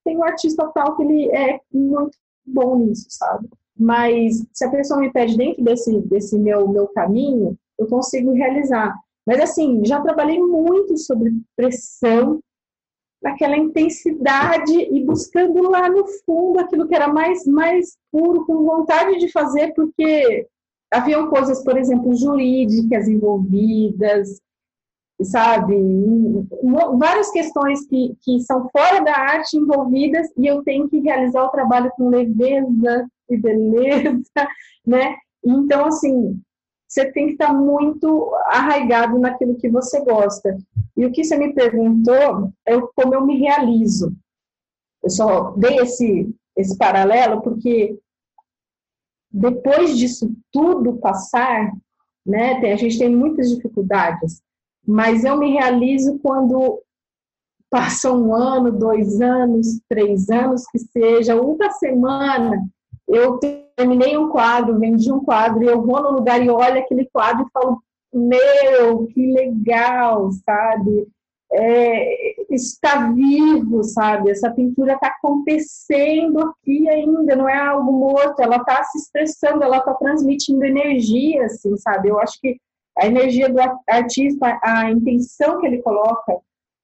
[0.05, 3.49] tem um artista tal que ele é muito bom nisso, sabe?
[3.77, 8.93] Mas se a pessoa me pede dentro desse, desse meu, meu caminho, eu consigo realizar.
[9.25, 12.41] Mas assim, já trabalhei muito sobre pressão,
[13.21, 19.19] naquela intensidade e buscando lá no fundo aquilo que era mais mais puro, com vontade
[19.19, 20.47] de fazer, porque
[20.91, 24.41] haviam coisas, por exemplo, jurídicas envolvidas,
[25.21, 25.75] sabe?
[26.97, 31.49] Várias questões que, que são fora da arte envolvidas e eu tenho que realizar o
[31.49, 34.21] trabalho com leveza e beleza,
[34.85, 35.15] né?
[35.43, 36.39] Então, assim,
[36.89, 40.57] você tem que estar muito arraigado naquilo que você gosta.
[40.97, 44.11] E o que você me perguntou é como eu me realizo.
[45.03, 47.95] Eu só dei esse, esse paralelo porque
[49.31, 51.71] depois disso tudo passar,
[52.25, 54.41] né, a gente tem muitas dificuldades,
[54.85, 56.81] mas eu me realizo quando
[57.69, 62.67] passa um ano, dois anos, três anos, que seja, uma semana,
[63.07, 63.37] eu
[63.79, 67.45] terminei um quadro, vendi um quadro, e eu vou no lugar e olho aquele quadro
[67.47, 67.81] e falo,
[68.13, 71.07] meu, que legal, sabe?
[71.51, 74.31] É, está vivo, sabe?
[74.31, 79.77] Essa pintura está acontecendo aqui ainda, não é algo morto, ela está se expressando, ela
[79.77, 82.09] está transmitindo energia, assim, sabe?
[82.09, 82.57] Eu acho que
[82.97, 86.37] a energia do artista, a intenção que ele coloca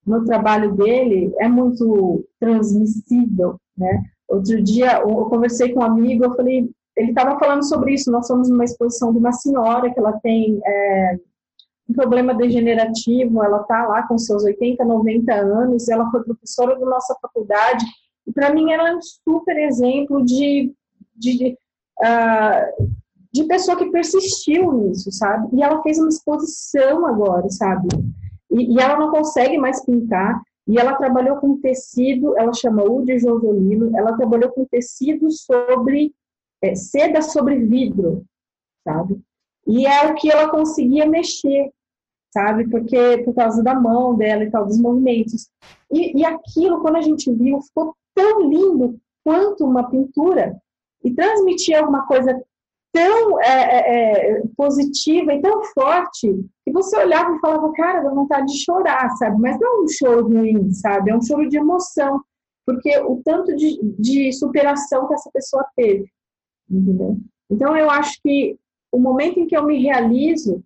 [0.08, 4.02] no trabalho dele é muito transmissível, né?
[4.28, 8.12] Outro dia eu conversei com um amigo, eu falei, ele estava falando sobre isso.
[8.12, 11.20] Nós somos numa exposição de uma senhora que ela tem é,
[11.90, 16.86] um problema degenerativo, ela está lá com seus 80, 90 anos, ela foi professora da
[16.86, 17.86] nossa faculdade,
[18.26, 20.74] e para mim ela é um super exemplo de,
[21.16, 21.56] de,
[22.02, 22.88] uh,
[23.32, 25.56] de pessoa que persistiu nisso, sabe?
[25.56, 27.88] E ela fez uma exposição agora, sabe?
[28.52, 33.20] E, e ela não consegue mais pintar, e ela trabalhou com tecido, ela chama Udi
[33.20, 36.12] Josolino, ela trabalhou com tecido sobre,
[36.66, 38.24] é, seda sobre vidro,
[38.84, 39.20] sabe?
[39.68, 41.72] E é o que ela conseguia mexer,
[42.34, 42.70] sabe?
[42.70, 45.50] Porque por causa da mão dela e tal, dos movimentos.
[45.92, 50.56] E, e aquilo, quando a gente viu, ficou tão lindo quanto uma pintura
[51.04, 52.40] e transmitia alguma coisa
[52.94, 58.10] tão é, é, é, positiva e tão forte que você olhava e falava, cara, dá
[58.10, 59.38] vontade de chorar, sabe?
[59.42, 61.12] Mas não é um choro ruim, sabe?
[61.12, 62.22] É um choro de emoção,
[62.66, 66.10] porque o tanto de, de superação que essa pessoa teve,
[66.70, 67.18] entendeu?
[67.50, 68.58] Então, eu acho que
[68.92, 70.64] o momento em que eu me realizo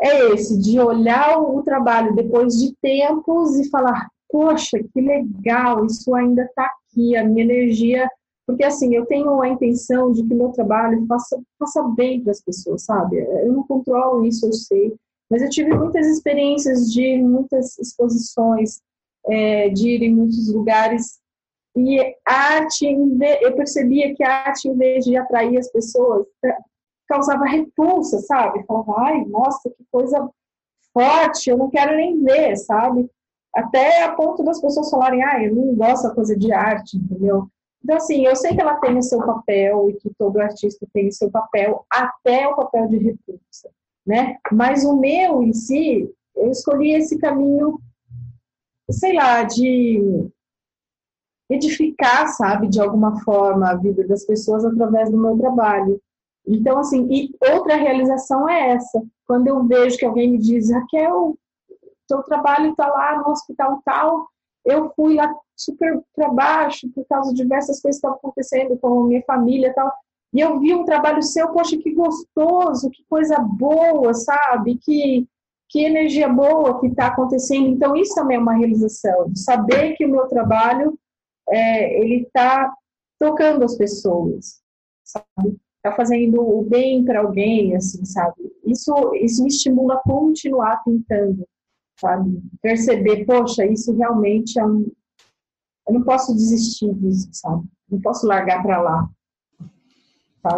[0.00, 6.14] é esse, de olhar o, trabalho depois de tempos e falar, poxa, que legal, isso
[6.14, 8.08] ainda está aqui, a minha energia
[8.46, 12.42] porque, assim, eu tenho a intenção de que meu trabalho faça, faça bem para as
[12.42, 13.18] pessoas, sabe?
[13.18, 14.94] Eu não controlo isso, eu sei.
[15.30, 18.80] Mas eu tive muitas experiências de muitas exposições,
[19.26, 21.20] é, de ir em muitos lugares.
[21.74, 22.86] E a arte,
[23.40, 26.26] eu percebia que a arte, em vez de atrair as pessoas,
[27.08, 28.64] causava repulsa, sabe?
[28.64, 30.28] Falava, ai, nossa, que coisa
[30.92, 33.10] forte, eu não quero nem ver, sabe?
[33.54, 37.48] Até a ponto das pessoas falarem, ah, eu não gosto da coisa de arte, entendeu?
[37.82, 41.08] Então, assim, eu sei que ela tem o seu papel e que todo artista tem
[41.08, 43.70] o seu papel, até o papel de repulsa,
[44.06, 44.36] né?
[44.52, 47.78] Mas o meu em si, eu escolhi esse caminho,
[48.90, 50.30] sei lá, de
[51.54, 56.00] edificar, sabe, de alguma forma a vida das pessoas através do meu trabalho.
[56.46, 59.02] Então, assim, e outra realização é essa.
[59.26, 61.36] Quando eu vejo que alguém me diz, Raquel,
[62.08, 64.26] seu trabalho está lá no hospital tal,
[64.64, 69.04] eu fui lá super para baixo por causa de diversas coisas que estavam acontecendo com
[69.04, 69.92] a minha família tal.
[70.32, 74.78] E eu vi um trabalho seu, poxa, que gostoso, que coisa boa, sabe?
[74.82, 75.26] Que,
[75.68, 77.66] que energia boa que está acontecendo.
[77.68, 80.98] Então, isso também é uma realização, saber que o meu trabalho
[81.48, 82.72] é, ele está
[83.18, 84.60] tocando as pessoas,
[85.04, 85.56] sabe?
[85.76, 88.36] Está fazendo o bem para alguém, assim, sabe?
[88.64, 91.46] Isso, isso me estimula a continuar pintando,
[91.98, 92.40] sabe?
[92.60, 94.90] Perceber, poxa, isso realmente é um,
[95.86, 97.64] eu não posso desistir disso, sabe?
[97.90, 99.10] Não posso largar para lá.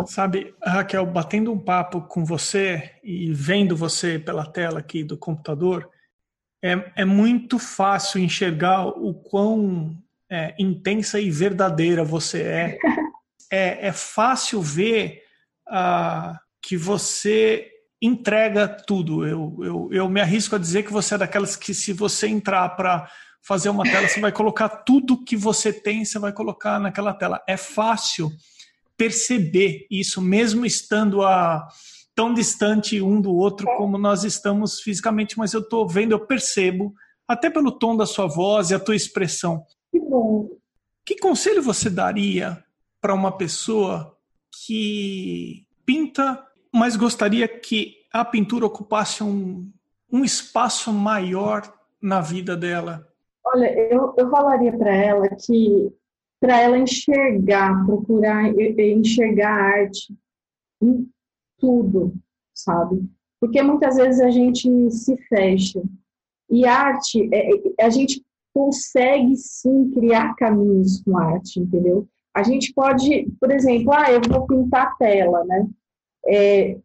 [0.07, 5.91] Sabe, Raquel, batendo um papo com você e vendo você pela tela aqui do computador,
[6.63, 9.95] é, é muito fácil enxergar o quão
[10.35, 12.79] é, intensa e verdadeira você é.
[13.53, 15.23] é, é fácil ver
[15.69, 17.71] uh, que você
[18.03, 19.25] entrega tudo.
[19.27, 22.69] Eu, eu, eu me arrisco a dizer que você é daquelas que, se você entrar
[22.71, 23.09] para
[23.47, 27.41] fazer uma tela, você vai colocar tudo que você tem, você vai colocar naquela tela.
[27.47, 28.31] É fácil
[28.97, 31.67] perceber isso, mesmo estando a
[32.15, 36.95] tão distante um do outro como nós estamos fisicamente, mas eu estou vendo, eu percebo,
[37.27, 39.65] até pelo tom da sua voz e a tua expressão.
[39.95, 40.51] Que bom.
[41.07, 42.61] Que conselho você daria
[43.01, 44.19] para uma pessoa
[44.67, 49.71] que pinta, mas gostaria que a pintura ocupasse um,
[50.11, 51.73] um espaço maior
[52.03, 53.07] na vida dela?
[53.45, 55.93] Olha, eu, eu falaria para ela que
[56.41, 60.13] para ela enxergar, procurar enxergar a arte
[60.83, 61.09] em
[61.57, 62.13] tudo,
[62.53, 63.09] sabe?
[63.41, 65.81] Porque muitas vezes a gente se fecha.
[66.51, 68.25] E arte, é, é, a gente
[68.55, 72.07] consegue sim criar caminhos com arte, entendeu?
[72.33, 75.67] A gente pode, por exemplo, ah, eu vou pintar a tela, né?
[76.27, 76.79] É,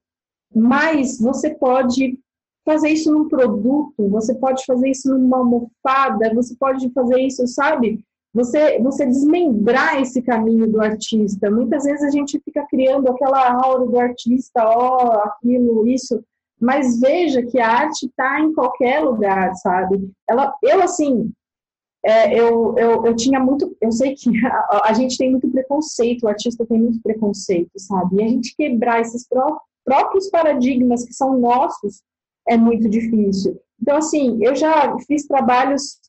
[0.54, 2.20] mas você pode
[2.66, 8.04] fazer isso num produto, você pode fazer isso numa almofada, você pode fazer isso, sabe?
[8.34, 11.50] Você, você desmembrar esse caminho do artista.
[11.50, 16.24] Muitas vezes a gente fica criando aquela aura do artista, ó, oh, aquilo, isso,
[16.60, 20.12] mas veja que a arte está em qualquer lugar, sabe?
[20.28, 21.32] Ela, eu, assim,
[22.04, 23.76] é, eu, eu, eu tinha muito.
[23.82, 28.18] Eu sei que a, a, gente tem muito preconceito, o artista tem muito preconceito, sabe?
[28.18, 32.04] E a gente quebrar esses pró próprios paradigmas que são nossos
[32.48, 33.60] é muito difícil.
[33.82, 36.00] Então, assim, eu já fiz trabalhos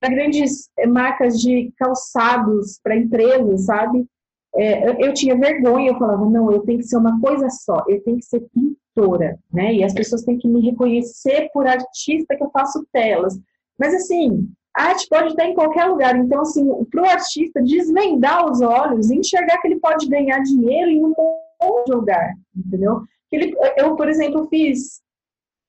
[0.00, 4.06] para grandes marcas de calçados, para empresas, sabe?
[4.54, 8.02] É, eu tinha vergonha, eu falava, não, eu tenho que ser uma coisa só, eu
[8.02, 9.74] tenho que ser pintora, né?
[9.74, 13.38] E as pessoas têm que me reconhecer por artista que eu faço telas.
[13.78, 14.48] Mas, assim,
[14.78, 16.16] a arte pode estar em qualquer lugar.
[16.16, 21.04] Então, assim, para o artista desvendar os olhos enxergar que ele pode ganhar dinheiro em
[21.04, 21.14] um
[21.84, 23.02] de lugar, entendeu?
[23.32, 25.00] Ele, eu, por exemplo, fiz.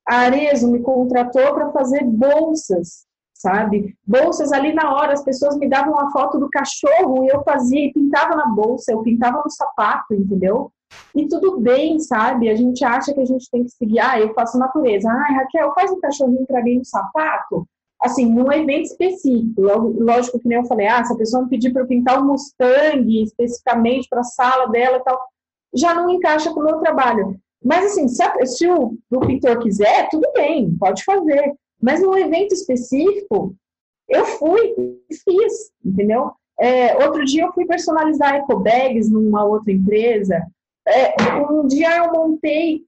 [0.07, 3.95] A Arezo me contratou para fazer bolsas sabe?
[4.05, 7.86] Bolsas ali na hora, as pessoas me davam uma foto do cachorro e eu fazia
[7.86, 10.70] e pintava na bolsa, eu pintava no sapato, entendeu?
[11.16, 12.49] E tudo bem, sabe?
[12.49, 15.10] A gente acha que a gente tem que seguir, ah, eu faço natureza.
[15.10, 17.66] Ah, Raquel, faz um cachorrinho para mim no sapato.
[18.02, 19.62] Assim, num evento específico.
[19.62, 22.28] Lógico que nem eu falei, ah, se a pessoa me pedir para eu pintar um
[22.28, 25.20] Mustang especificamente para a sala dela e tal,
[25.74, 27.39] já não encaixa com o meu trabalho.
[27.64, 31.54] Mas assim, se, a, se o, o pintor quiser, tudo bem, pode fazer.
[31.82, 33.56] Mas num evento específico,
[34.08, 34.74] eu fui
[35.10, 36.32] e fiz, entendeu?
[36.60, 40.45] É, outro dia eu fui personalizar ecobags numa outra empresa.
[40.88, 41.16] É,
[41.50, 42.84] um dia eu montei.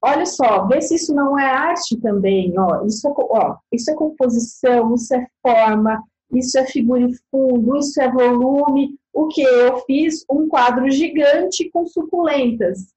[0.00, 2.54] Olha só, vê se isso não é arte também.
[2.58, 7.76] Ó, isso, é, ó, isso é composição, isso é forma, isso é figura e fundo,
[7.76, 8.96] isso é volume.
[9.12, 10.24] O que eu fiz?
[10.30, 12.94] Um quadro gigante com suculentas,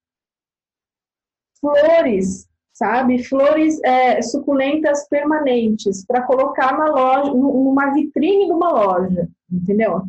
[1.59, 3.23] flores, sabe?
[3.23, 10.03] Flores é, suculentas permanentes para colocar na loja, numa vitrine de uma loja, entendeu?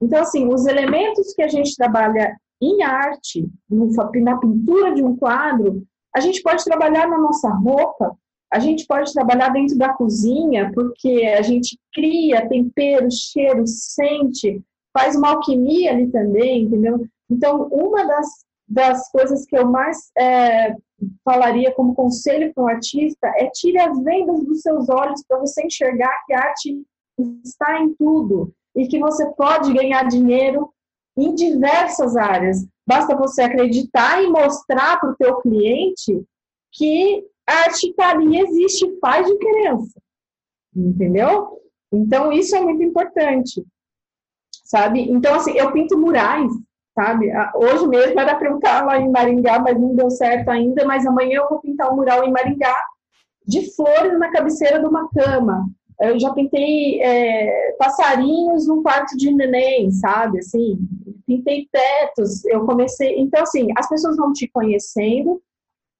[0.00, 3.48] Então, assim, os elementos que a gente trabalha em arte,
[4.22, 5.86] na pintura de um quadro,
[6.16, 8.16] a gente pode trabalhar na nossa roupa,
[8.50, 14.62] a gente pode trabalhar dentro da cozinha, porque a gente cria tempero, cheiro, sente,
[14.96, 17.06] faz uma alquimia ali também, entendeu?
[17.30, 18.26] Então, uma das,
[18.66, 20.74] das coisas que eu mais é,
[21.22, 25.66] falaria como conselho para um artista é tire as vendas dos seus olhos para você
[25.66, 26.82] enxergar que a arte
[27.44, 30.72] está em tudo e que você pode ganhar dinheiro
[31.14, 32.66] em diversas áreas.
[32.86, 36.24] Basta você acreditar e mostrar para o teu cliente
[36.72, 37.66] que a
[38.10, 40.00] ali, existe, faz diferença.
[40.74, 41.60] Entendeu?
[41.92, 43.64] Então, isso é muito importante.
[44.64, 45.00] Sabe?
[45.10, 46.52] Então, assim, eu pinto murais
[46.96, 47.30] sabe?
[47.54, 51.06] Hoje mesmo era para eu estar lá em Maringá, mas não deu certo ainda, mas
[51.06, 52.74] amanhã eu vou pintar um mural em Maringá
[53.46, 55.68] de flores na cabeceira de uma cama.
[56.00, 60.40] Eu já pintei é, passarinhos no quarto de neném, sabe?
[60.40, 60.78] Assim,
[61.26, 62.44] pintei tetos.
[62.44, 63.18] Eu comecei.
[63.18, 65.40] Então, assim, as pessoas vão te conhecendo,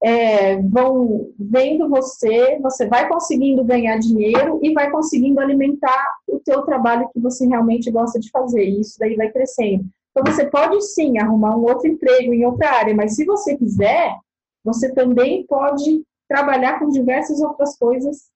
[0.03, 6.63] é, vão vendo você, você vai conseguindo ganhar dinheiro e vai conseguindo alimentar o teu
[6.63, 8.65] trabalho que você realmente gosta de fazer.
[8.65, 9.87] E isso daí vai crescendo.
[10.11, 14.15] Então, você pode sim arrumar um outro emprego em outra área, mas se você quiser,
[14.63, 18.31] você também pode trabalhar com diversas outras coisas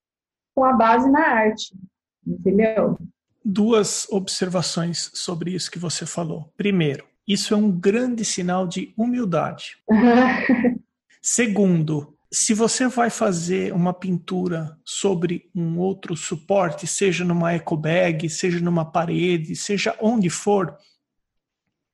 [0.61, 1.73] com a base na arte,
[2.27, 2.99] entendeu?
[3.43, 6.53] Duas observações sobre isso que você falou.
[6.55, 9.79] Primeiro, isso é um grande sinal de humildade.
[11.23, 18.29] Segundo, se você vai fazer uma pintura sobre um outro suporte, seja numa eco bag,
[18.29, 20.77] seja numa parede, seja onde for,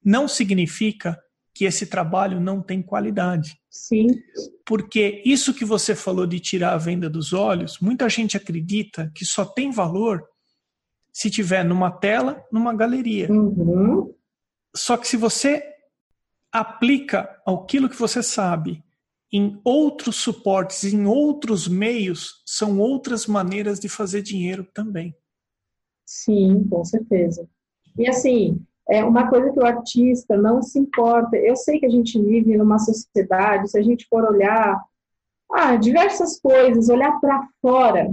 [0.05, 1.17] não significa
[1.57, 3.59] que esse trabalho não tem qualidade.
[3.71, 4.09] Sim.
[4.63, 9.25] Porque isso que você falou de tirar a venda dos olhos, muita gente acredita que
[9.25, 10.23] só tem valor
[11.11, 13.33] se tiver numa tela, numa galeria.
[13.33, 14.15] Uhum.
[14.77, 15.65] Só que se você
[16.53, 18.85] aplica aquilo que você sabe
[19.33, 25.17] em outros suportes, em outros meios, são outras maneiras de fazer dinheiro também.
[26.05, 27.49] Sim, com certeza.
[27.99, 31.37] E assim, é uma coisa que o artista não se importa.
[31.37, 34.80] Eu sei que a gente vive numa sociedade, se a gente for olhar
[35.53, 38.11] ah, diversas coisas, olhar para fora,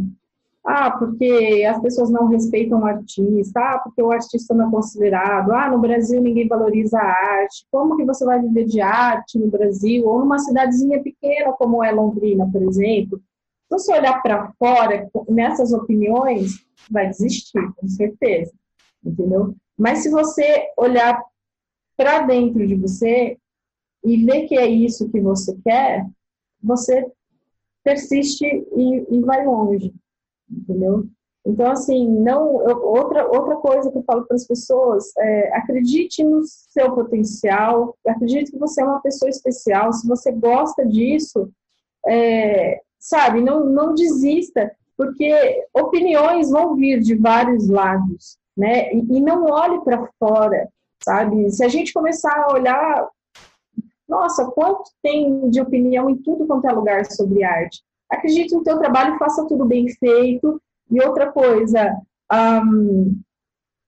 [0.66, 5.52] Ah, porque as pessoas não respeitam o artista, ah, porque o artista não é considerado,
[5.52, 9.52] ah, no Brasil ninguém valoriza a arte, como que você vai viver de arte no
[9.52, 13.18] Brasil, ou numa cidadezinha pequena como é Londrina, por exemplo.
[13.18, 18.54] Se você olhar para fora nessas opiniões, vai desistir, com certeza,
[19.04, 19.54] entendeu?
[19.78, 21.24] Mas se você olhar
[21.98, 23.38] para dentro de você
[24.04, 26.06] e ver que é isso que você quer,
[26.62, 27.10] você
[27.84, 29.94] persiste e, e vai longe
[30.50, 31.06] entendeu?
[31.46, 36.42] Então, assim, não, outra, outra coisa que eu falo para as pessoas é acredite no
[36.46, 41.52] seu potencial, acredite que você é uma pessoa especial, se você gosta disso,
[42.08, 48.94] é, sabe, não, não desista, porque opiniões vão vir de vários lados, né?
[48.94, 50.70] E, e não olhe para fora,
[51.04, 51.50] sabe?
[51.52, 53.08] Se a gente começar a olhar,
[54.08, 57.82] nossa, quanto tem de opinião em tudo quanto é lugar sobre arte
[58.14, 60.62] acredite no teu trabalho, faça tudo bem feito.
[60.90, 61.96] E outra coisa,
[62.32, 63.20] um,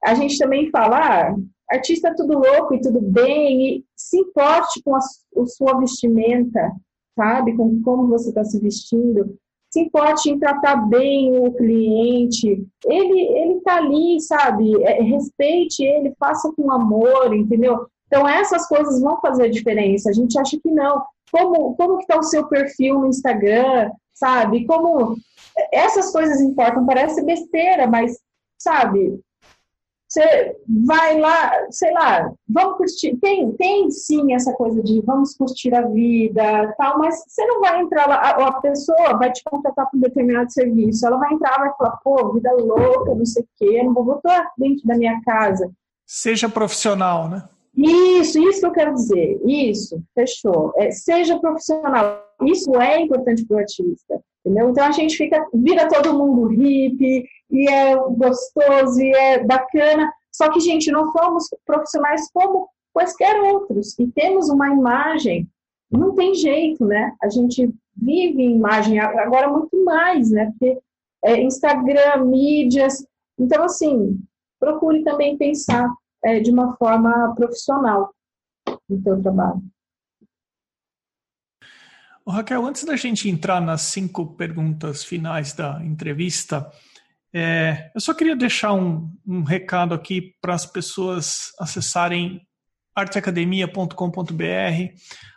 [0.04, 1.36] a gente também fala, ah,
[1.70, 6.72] artista é tudo louco e tudo bem, e se importe com a, a sua vestimenta,
[7.16, 7.56] sabe?
[7.56, 9.38] Com como você está se vestindo.
[9.76, 12.66] Se importe em tratar bem o cliente.
[12.86, 14.82] Ele ele tá ali, sabe?
[14.84, 17.86] É, respeite ele, faça com amor, entendeu?
[18.08, 20.10] Então essas coisas vão fazer diferença.
[20.10, 21.04] A gente acha que não.
[21.32, 23.90] Como como que está o seu perfil no Instagram?
[24.16, 24.66] sabe?
[24.66, 25.16] Como
[25.72, 28.18] essas coisas importam, parece besteira, mas,
[28.58, 29.20] sabe?
[30.16, 30.56] Você
[30.86, 33.18] vai lá, sei lá, vamos curtir.
[33.18, 37.82] Tem, tem sim essa coisa de vamos curtir a vida, tal, mas você não vai
[37.82, 41.58] entrar lá, a, a pessoa vai te contratar para um determinado serviço, ela vai entrar,
[41.58, 45.22] vai falar, pô, vida louca, não sei o quê, não vou voltar dentro da minha
[45.26, 45.70] casa.
[46.06, 47.44] Seja profissional, né?
[47.76, 49.42] Isso, isso que eu quero dizer.
[49.46, 50.72] Isso, fechou.
[50.78, 52.25] É, seja profissional.
[52.44, 54.22] Isso é importante para o artista.
[54.46, 54.70] Entendeu?
[54.70, 60.12] Então a gente fica, vira todo mundo hippie, e é gostoso, e é bacana.
[60.32, 63.98] Só que, gente, não somos profissionais como quaisquer outros.
[63.98, 65.48] E temos uma imagem.
[65.90, 67.16] Não tem jeito, né?
[67.22, 70.52] A gente vive em imagem, agora muito mais, né?
[70.52, 70.78] Porque
[71.24, 73.06] é, Instagram, mídias.
[73.40, 74.20] Então, assim,
[74.60, 75.90] procure também pensar
[76.24, 78.14] é, de uma forma profissional
[78.90, 79.62] no seu trabalho.
[82.32, 86.70] Raquel, antes da gente entrar nas cinco perguntas finais da entrevista,
[87.34, 92.42] é, eu só queria deixar um, um recado aqui para as pessoas acessarem
[92.96, 93.94] arteacademia.com.br.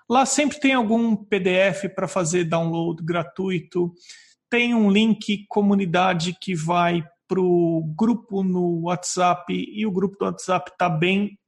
[0.08, 3.92] Lá sempre tem algum PDF para fazer download gratuito.
[4.48, 10.24] Tem um link comunidade que vai para o grupo no WhatsApp e o grupo do
[10.24, 11.38] WhatsApp está bem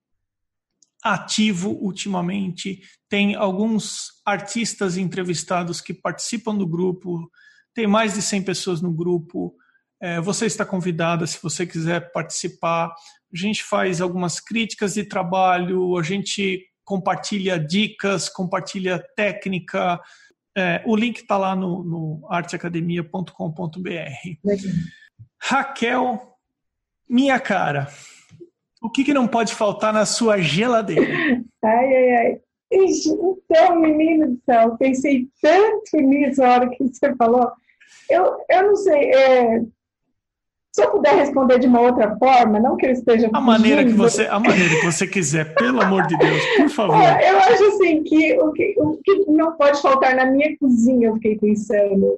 [1.02, 2.80] ativo ultimamente.
[3.08, 7.30] Tem alguns artistas entrevistados que participam do grupo,
[7.74, 9.54] tem mais de 100 pessoas no grupo.
[10.00, 12.86] É, você está convidada se você quiser participar.
[12.86, 20.00] A gente faz algumas críticas de trabalho, a gente compartilha dicas, compartilha técnica.
[20.56, 23.30] É, o link está lá no, no arteacademia.com.br.
[25.40, 26.20] Raquel,
[27.08, 27.88] minha cara,
[28.82, 31.02] o que, que não pode faltar na sua geladeira?
[31.62, 32.40] Ai, ai, ai.
[32.72, 37.50] Então, menino do céu, pensei tanto nisso na hora que você falou.
[38.08, 39.60] Eu, eu não sei, é,
[40.72, 43.28] se eu puder responder de uma outra forma, não que eu esteja.
[43.32, 46.94] A maneira que você, a maneira que você quiser, pelo amor de Deus, por favor.
[46.96, 51.14] eu acho assim que o, que o que não pode faltar na minha cozinha, eu
[51.14, 52.16] fiquei pensando,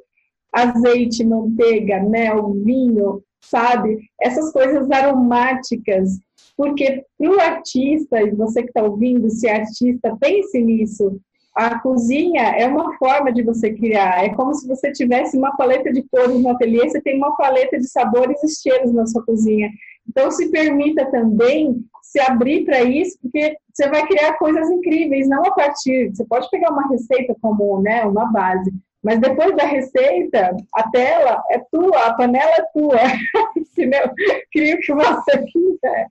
[0.52, 3.98] azeite, manteiga, mel, vinho, sabe?
[4.20, 6.18] Essas coisas aromáticas.
[6.62, 11.20] Porque para o artista, e você que está ouvindo, se é artista, pense nisso.
[11.56, 14.24] A cozinha é uma forma de você criar.
[14.24, 17.76] É como se você tivesse uma paleta de cores no ateliê, você tem uma paleta
[17.76, 19.70] de sabores e cheiros na sua cozinha.
[20.08, 25.44] Então, se permita também se abrir para isso, porque você vai criar coisas incríveis, não
[25.44, 26.14] a partir.
[26.14, 31.42] Você pode pegar uma receita como né, uma base, mas depois da receita, a tela
[31.50, 33.00] é tua, a panela é tua.
[33.58, 34.12] Entendeu?
[34.52, 36.06] Cria o que você quiser.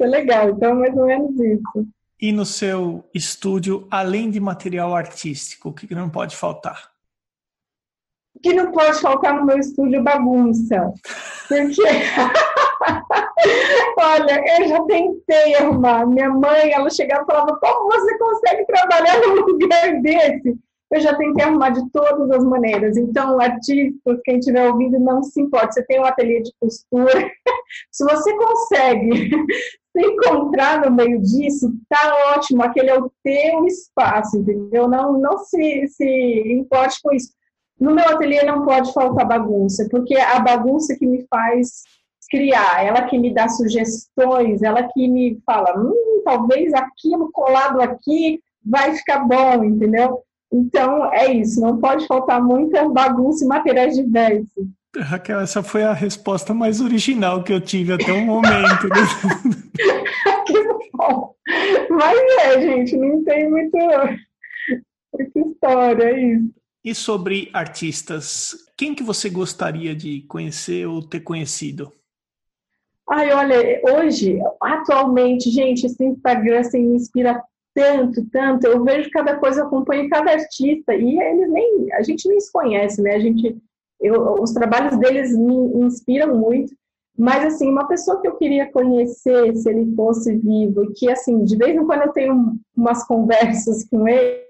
[0.00, 0.50] É legal.
[0.50, 1.88] Então, mais ou menos isso.
[2.20, 6.90] E no seu estúdio, além de material artístico, o que não pode faltar?
[8.34, 10.92] O que não pode faltar no meu estúdio bagunça.
[11.48, 11.82] Porque,
[13.98, 16.06] olha, eu já tentei arrumar.
[16.06, 20.56] Minha mãe, ela chegava e falava: Como você consegue trabalhar num lugar desse?
[20.90, 22.96] Eu já tentei arrumar de todas as maneiras.
[22.96, 25.74] Então, artistas, quem estiver ouvindo, não se importe.
[25.74, 27.12] Você tem um ateliê de costura.
[27.92, 29.30] se você consegue
[29.96, 32.62] se encontrar no meio disso, tá ótimo.
[32.62, 34.88] Aquele é o teu espaço, entendeu?
[34.88, 37.32] Não, não se, se importe com isso.
[37.78, 41.82] no meu ateliê não pode faltar bagunça, porque a bagunça que me faz
[42.30, 48.40] criar, ela que me dá sugestões, ela que me fala, hum, talvez aquilo colado aqui
[48.64, 50.22] vai ficar bom, entendeu?
[50.52, 54.66] Então é isso, não pode faltar muita bagunça e materiais diversos.
[54.96, 58.88] Raquel, essa foi a resposta mais original que eu tive até o momento.
[58.88, 59.62] Né?
[60.46, 61.34] que bom!
[61.90, 66.58] Mas é, gente, não tem muito, muita história, é isso.
[66.84, 71.92] E sobre artistas, quem que você gostaria de conhecer ou ter conhecido?
[73.10, 77.42] Ai, olha, hoje, atualmente, gente, esse Instagram assim, me inspira
[77.74, 78.66] tanto, tanto.
[78.66, 83.00] Eu vejo cada coisa, acompanho cada artista e eles nem, a gente nem se conhece,
[83.02, 83.14] né?
[83.14, 83.56] A gente,
[84.00, 85.54] eu, os trabalhos deles me
[85.84, 86.74] inspiram muito.
[87.16, 91.56] Mas assim, uma pessoa que eu queria conhecer, se ele fosse vivo, que assim, de
[91.56, 94.46] vez em quando eu tenho umas conversas com ele,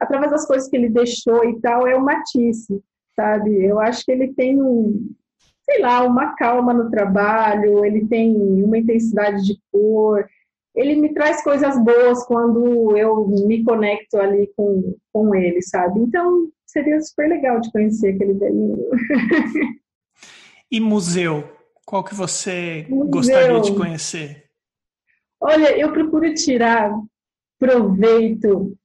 [0.00, 2.82] através das coisas que ele deixou e tal, é o Matisse,
[3.14, 3.62] sabe?
[3.62, 5.10] Eu acho que ele tem um,
[5.68, 8.34] sei lá, uma calma no trabalho, ele tem
[8.64, 10.26] uma intensidade de cor,
[10.78, 15.98] ele me traz coisas boas quando eu me conecto ali com, com ele, sabe?
[16.00, 18.78] Então, seria super legal de conhecer aquele velhinho.
[20.70, 21.50] E museu?
[21.86, 23.10] Qual que você museu.
[23.10, 24.44] gostaria de conhecer?
[25.40, 26.92] Olha, eu procuro tirar
[27.58, 28.76] proveito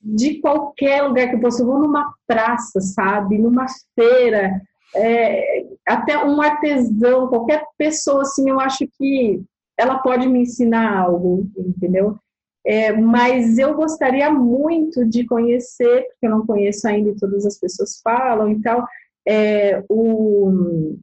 [0.00, 1.62] de qualquer lugar que eu possa.
[1.62, 3.38] Eu vou numa praça, sabe?
[3.38, 3.66] Numa
[3.96, 4.62] feira,
[4.94, 9.42] é, até um artesão, qualquer pessoa assim, eu acho que
[9.78, 12.18] ela pode me ensinar algo, entendeu?
[12.64, 17.58] É, mas eu gostaria muito de conhecer, porque eu não conheço ainda e todas as
[17.58, 18.84] pessoas falam e tal,
[19.26, 20.96] é, o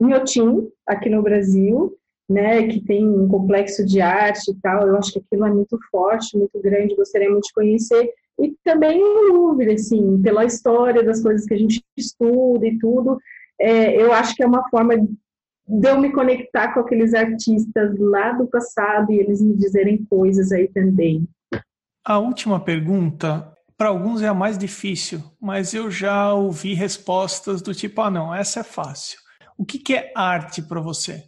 [0.00, 1.96] Miotim, aqui no Brasil,
[2.28, 5.78] né, que tem um complexo de arte e tal, eu acho que aquilo é muito
[5.90, 11.20] forte, muito grande, gostaria muito de conhecer, e também o Louvre, assim, pela história das
[11.20, 13.18] coisas que a gente estuda e tudo,
[13.60, 14.94] é, eu acho que é uma forma
[15.68, 20.50] de eu me conectar com aqueles artistas lá do passado e eles me dizerem coisas
[20.50, 21.28] aí também.
[22.02, 27.74] A última pergunta, para alguns é a mais difícil, mas eu já ouvi respostas do
[27.74, 29.18] tipo: ah, não, essa é fácil.
[29.58, 31.24] O que, que é arte para você?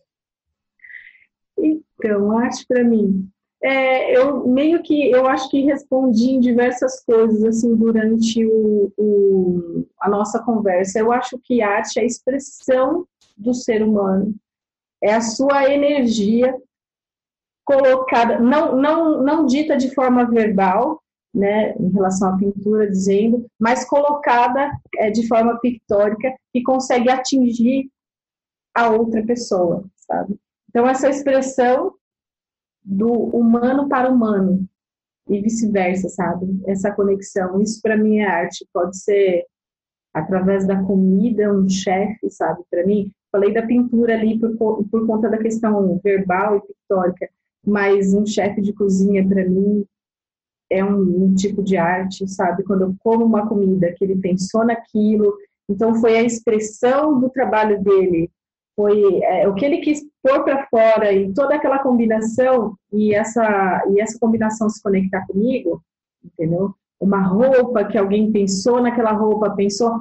[1.59, 3.29] Então, arte para mim.
[3.63, 9.87] É, eu meio que eu acho que respondi em diversas coisas assim durante o, o,
[10.01, 10.99] a nossa conversa.
[10.99, 13.07] Eu acho que arte é a expressão
[13.41, 14.35] do ser humano.
[15.03, 16.55] É a sua energia
[17.65, 21.01] colocada, não, não, não dita de forma verbal,
[21.33, 27.89] né, em relação à pintura, dizendo, mas colocada é, de forma pictórica e consegue atingir
[28.75, 30.37] a outra pessoa, sabe?
[30.69, 31.95] Então, essa expressão
[32.83, 34.67] do humano para humano
[35.29, 36.47] e vice-versa, sabe?
[36.67, 38.67] Essa conexão, isso para mim é arte.
[38.73, 39.45] Pode ser
[40.13, 42.63] através da comida, um chefe, sabe?
[42.69, 47.29] Para mim, Falei da pintura ali por, por conta da questão verbal e pictórica,
[47.65, 49.85] mas um chefe de cozinha, para mim,
[50.71, 52.63] é um, um, tipo de arte, sabe?
[52.65, 55.37] Quando eu como uma comida, que ele pensou naquilo,
[55.69, 58.31] então foi a expressão do trabalho dele,
[58.77, 63.85] foi é, o que ele quis pôr para fora e toda aquela combinação e essa
[63.91, 65.83] e essa combinação se conectar comigo,
[66.25, 66.75] entendeu?
[66.99, 69.99] Uma roupa que alguém pensou naquela roupa, pensou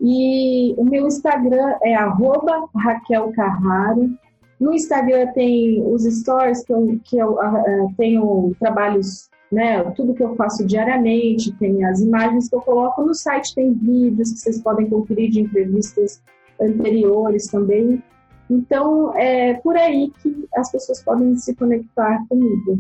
[0.03, 4.11] E o meu Instagram é arroba Raquel Carraro.
[4.59, 9.83] No Instagram tem os stories que eu, que eu uh, tenho trabalhos né?
[9.97, 14.33] Tudo que eu faço diariamente, tem as imagens que eu coloco no site, tem vídeos
[14.33, 16.23] que vocês podem conferir de entrevistas
[16.61, 18.03] anteriores também.
[18.49, 22.79] Então, é por aí que as pessoas podem se conectar comigo.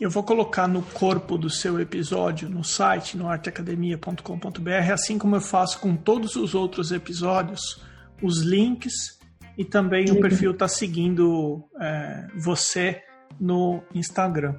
[0.00, 5.40] Eu vou colocar no corpo do seu episódio, no site, no arteacademia.com.br, assim como eu
[5.40, 7.80] faço com todos os outros episódios,
[8.20, 9.20] os links
[9.56, 13.00] e também o perfil está seguindo é, você
[13.38, 14.56] no Instagram.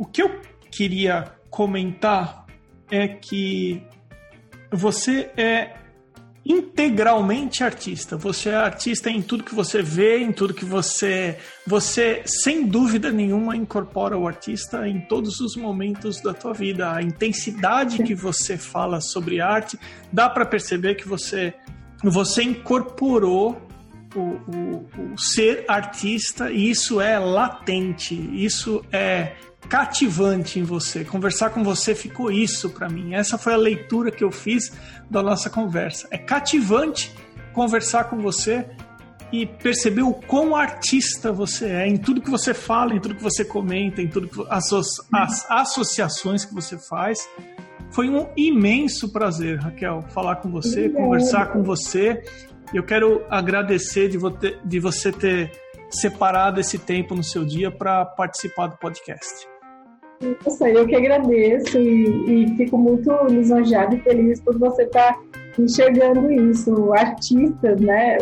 [0.00, 0.40] O que eu
[0.70, 2.46] queria comentar
[2.90, 3.82] é que
[4.72, 5.74] você é
[6.42, 8.16] integralmente artista.
[8.16, 11.36] Você é artista em tudo que você vê, em tudo que você.
[11.66, 16.94] Você, sem dúvida nenhuma, incorpora o artista em todos os momentos da tua vida.
[16.94, 19.78] A intensidade que você fala sobre arte,
[20.10, 21.52] dá para perceber que você,
[22.02, 23.69] você incorporou
[24.14, 29.36] o, o, o ser artista e isso é latente, isso é
[29.68, 31.04] cativante em você.
[31.04, 33.14] Conversar com você ficou isso para mim.
[33.14, 34.72] Essa foi a leitura que eu fiz
[35.08, 36.08] da nossa conversa.
[36.10, 37.14] É cativante
[37.52, 38.66] conversar com você
[39.32, 43.22] e perceber o quão artista você é em tudo que você fala, em tudo que
[43.22, 44.72] você comenta, em tudo que as,
[45.12, 47.28] as associações que você faz.
[47.92, 52.22] Foi um imenso prazer, Raquel, falar com você, conversar com você.
[52.72, 54.18] Eu quero agradecer de,
[54.64, 55.50] de você ter
[55.90, 59.48] separado esse tempo no seu dia para participar do podcast.
[60.44, 65.20] Nossa, eu que agradeço e, e fico muito lisonjeada e feliz por você estar tá
[65.58, 66.92] enxergando isso.
[66.92, 68.18] Artistas, né?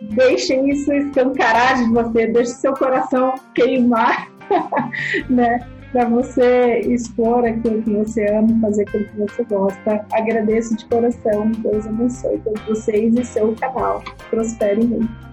[0.00, 4.30] Deixem isso escancarar de você, deixe seu coração queimar,
[5.28, 5.58] né?
[5.92, 10.06] Para você expor aquilo que você ama, fazer aquilo que você gosta.
[10.12, 11.50] Agradeço de coração.
[11.58, 14.02] Deus abençoe todos vocês e seu canal.
[14.30, 15.30] Prosperem muito.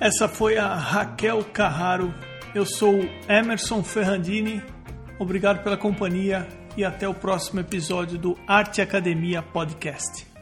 [0.00, 2.12] Essa foi a Raquel Carraro.
[2.54, 4.62] Eu sou Emerson Ferrandini
[5.18, 6.46] Obrigado pela companhia
[6.76, 10.33] e até o próximo episódio do Arte Academia Podcast.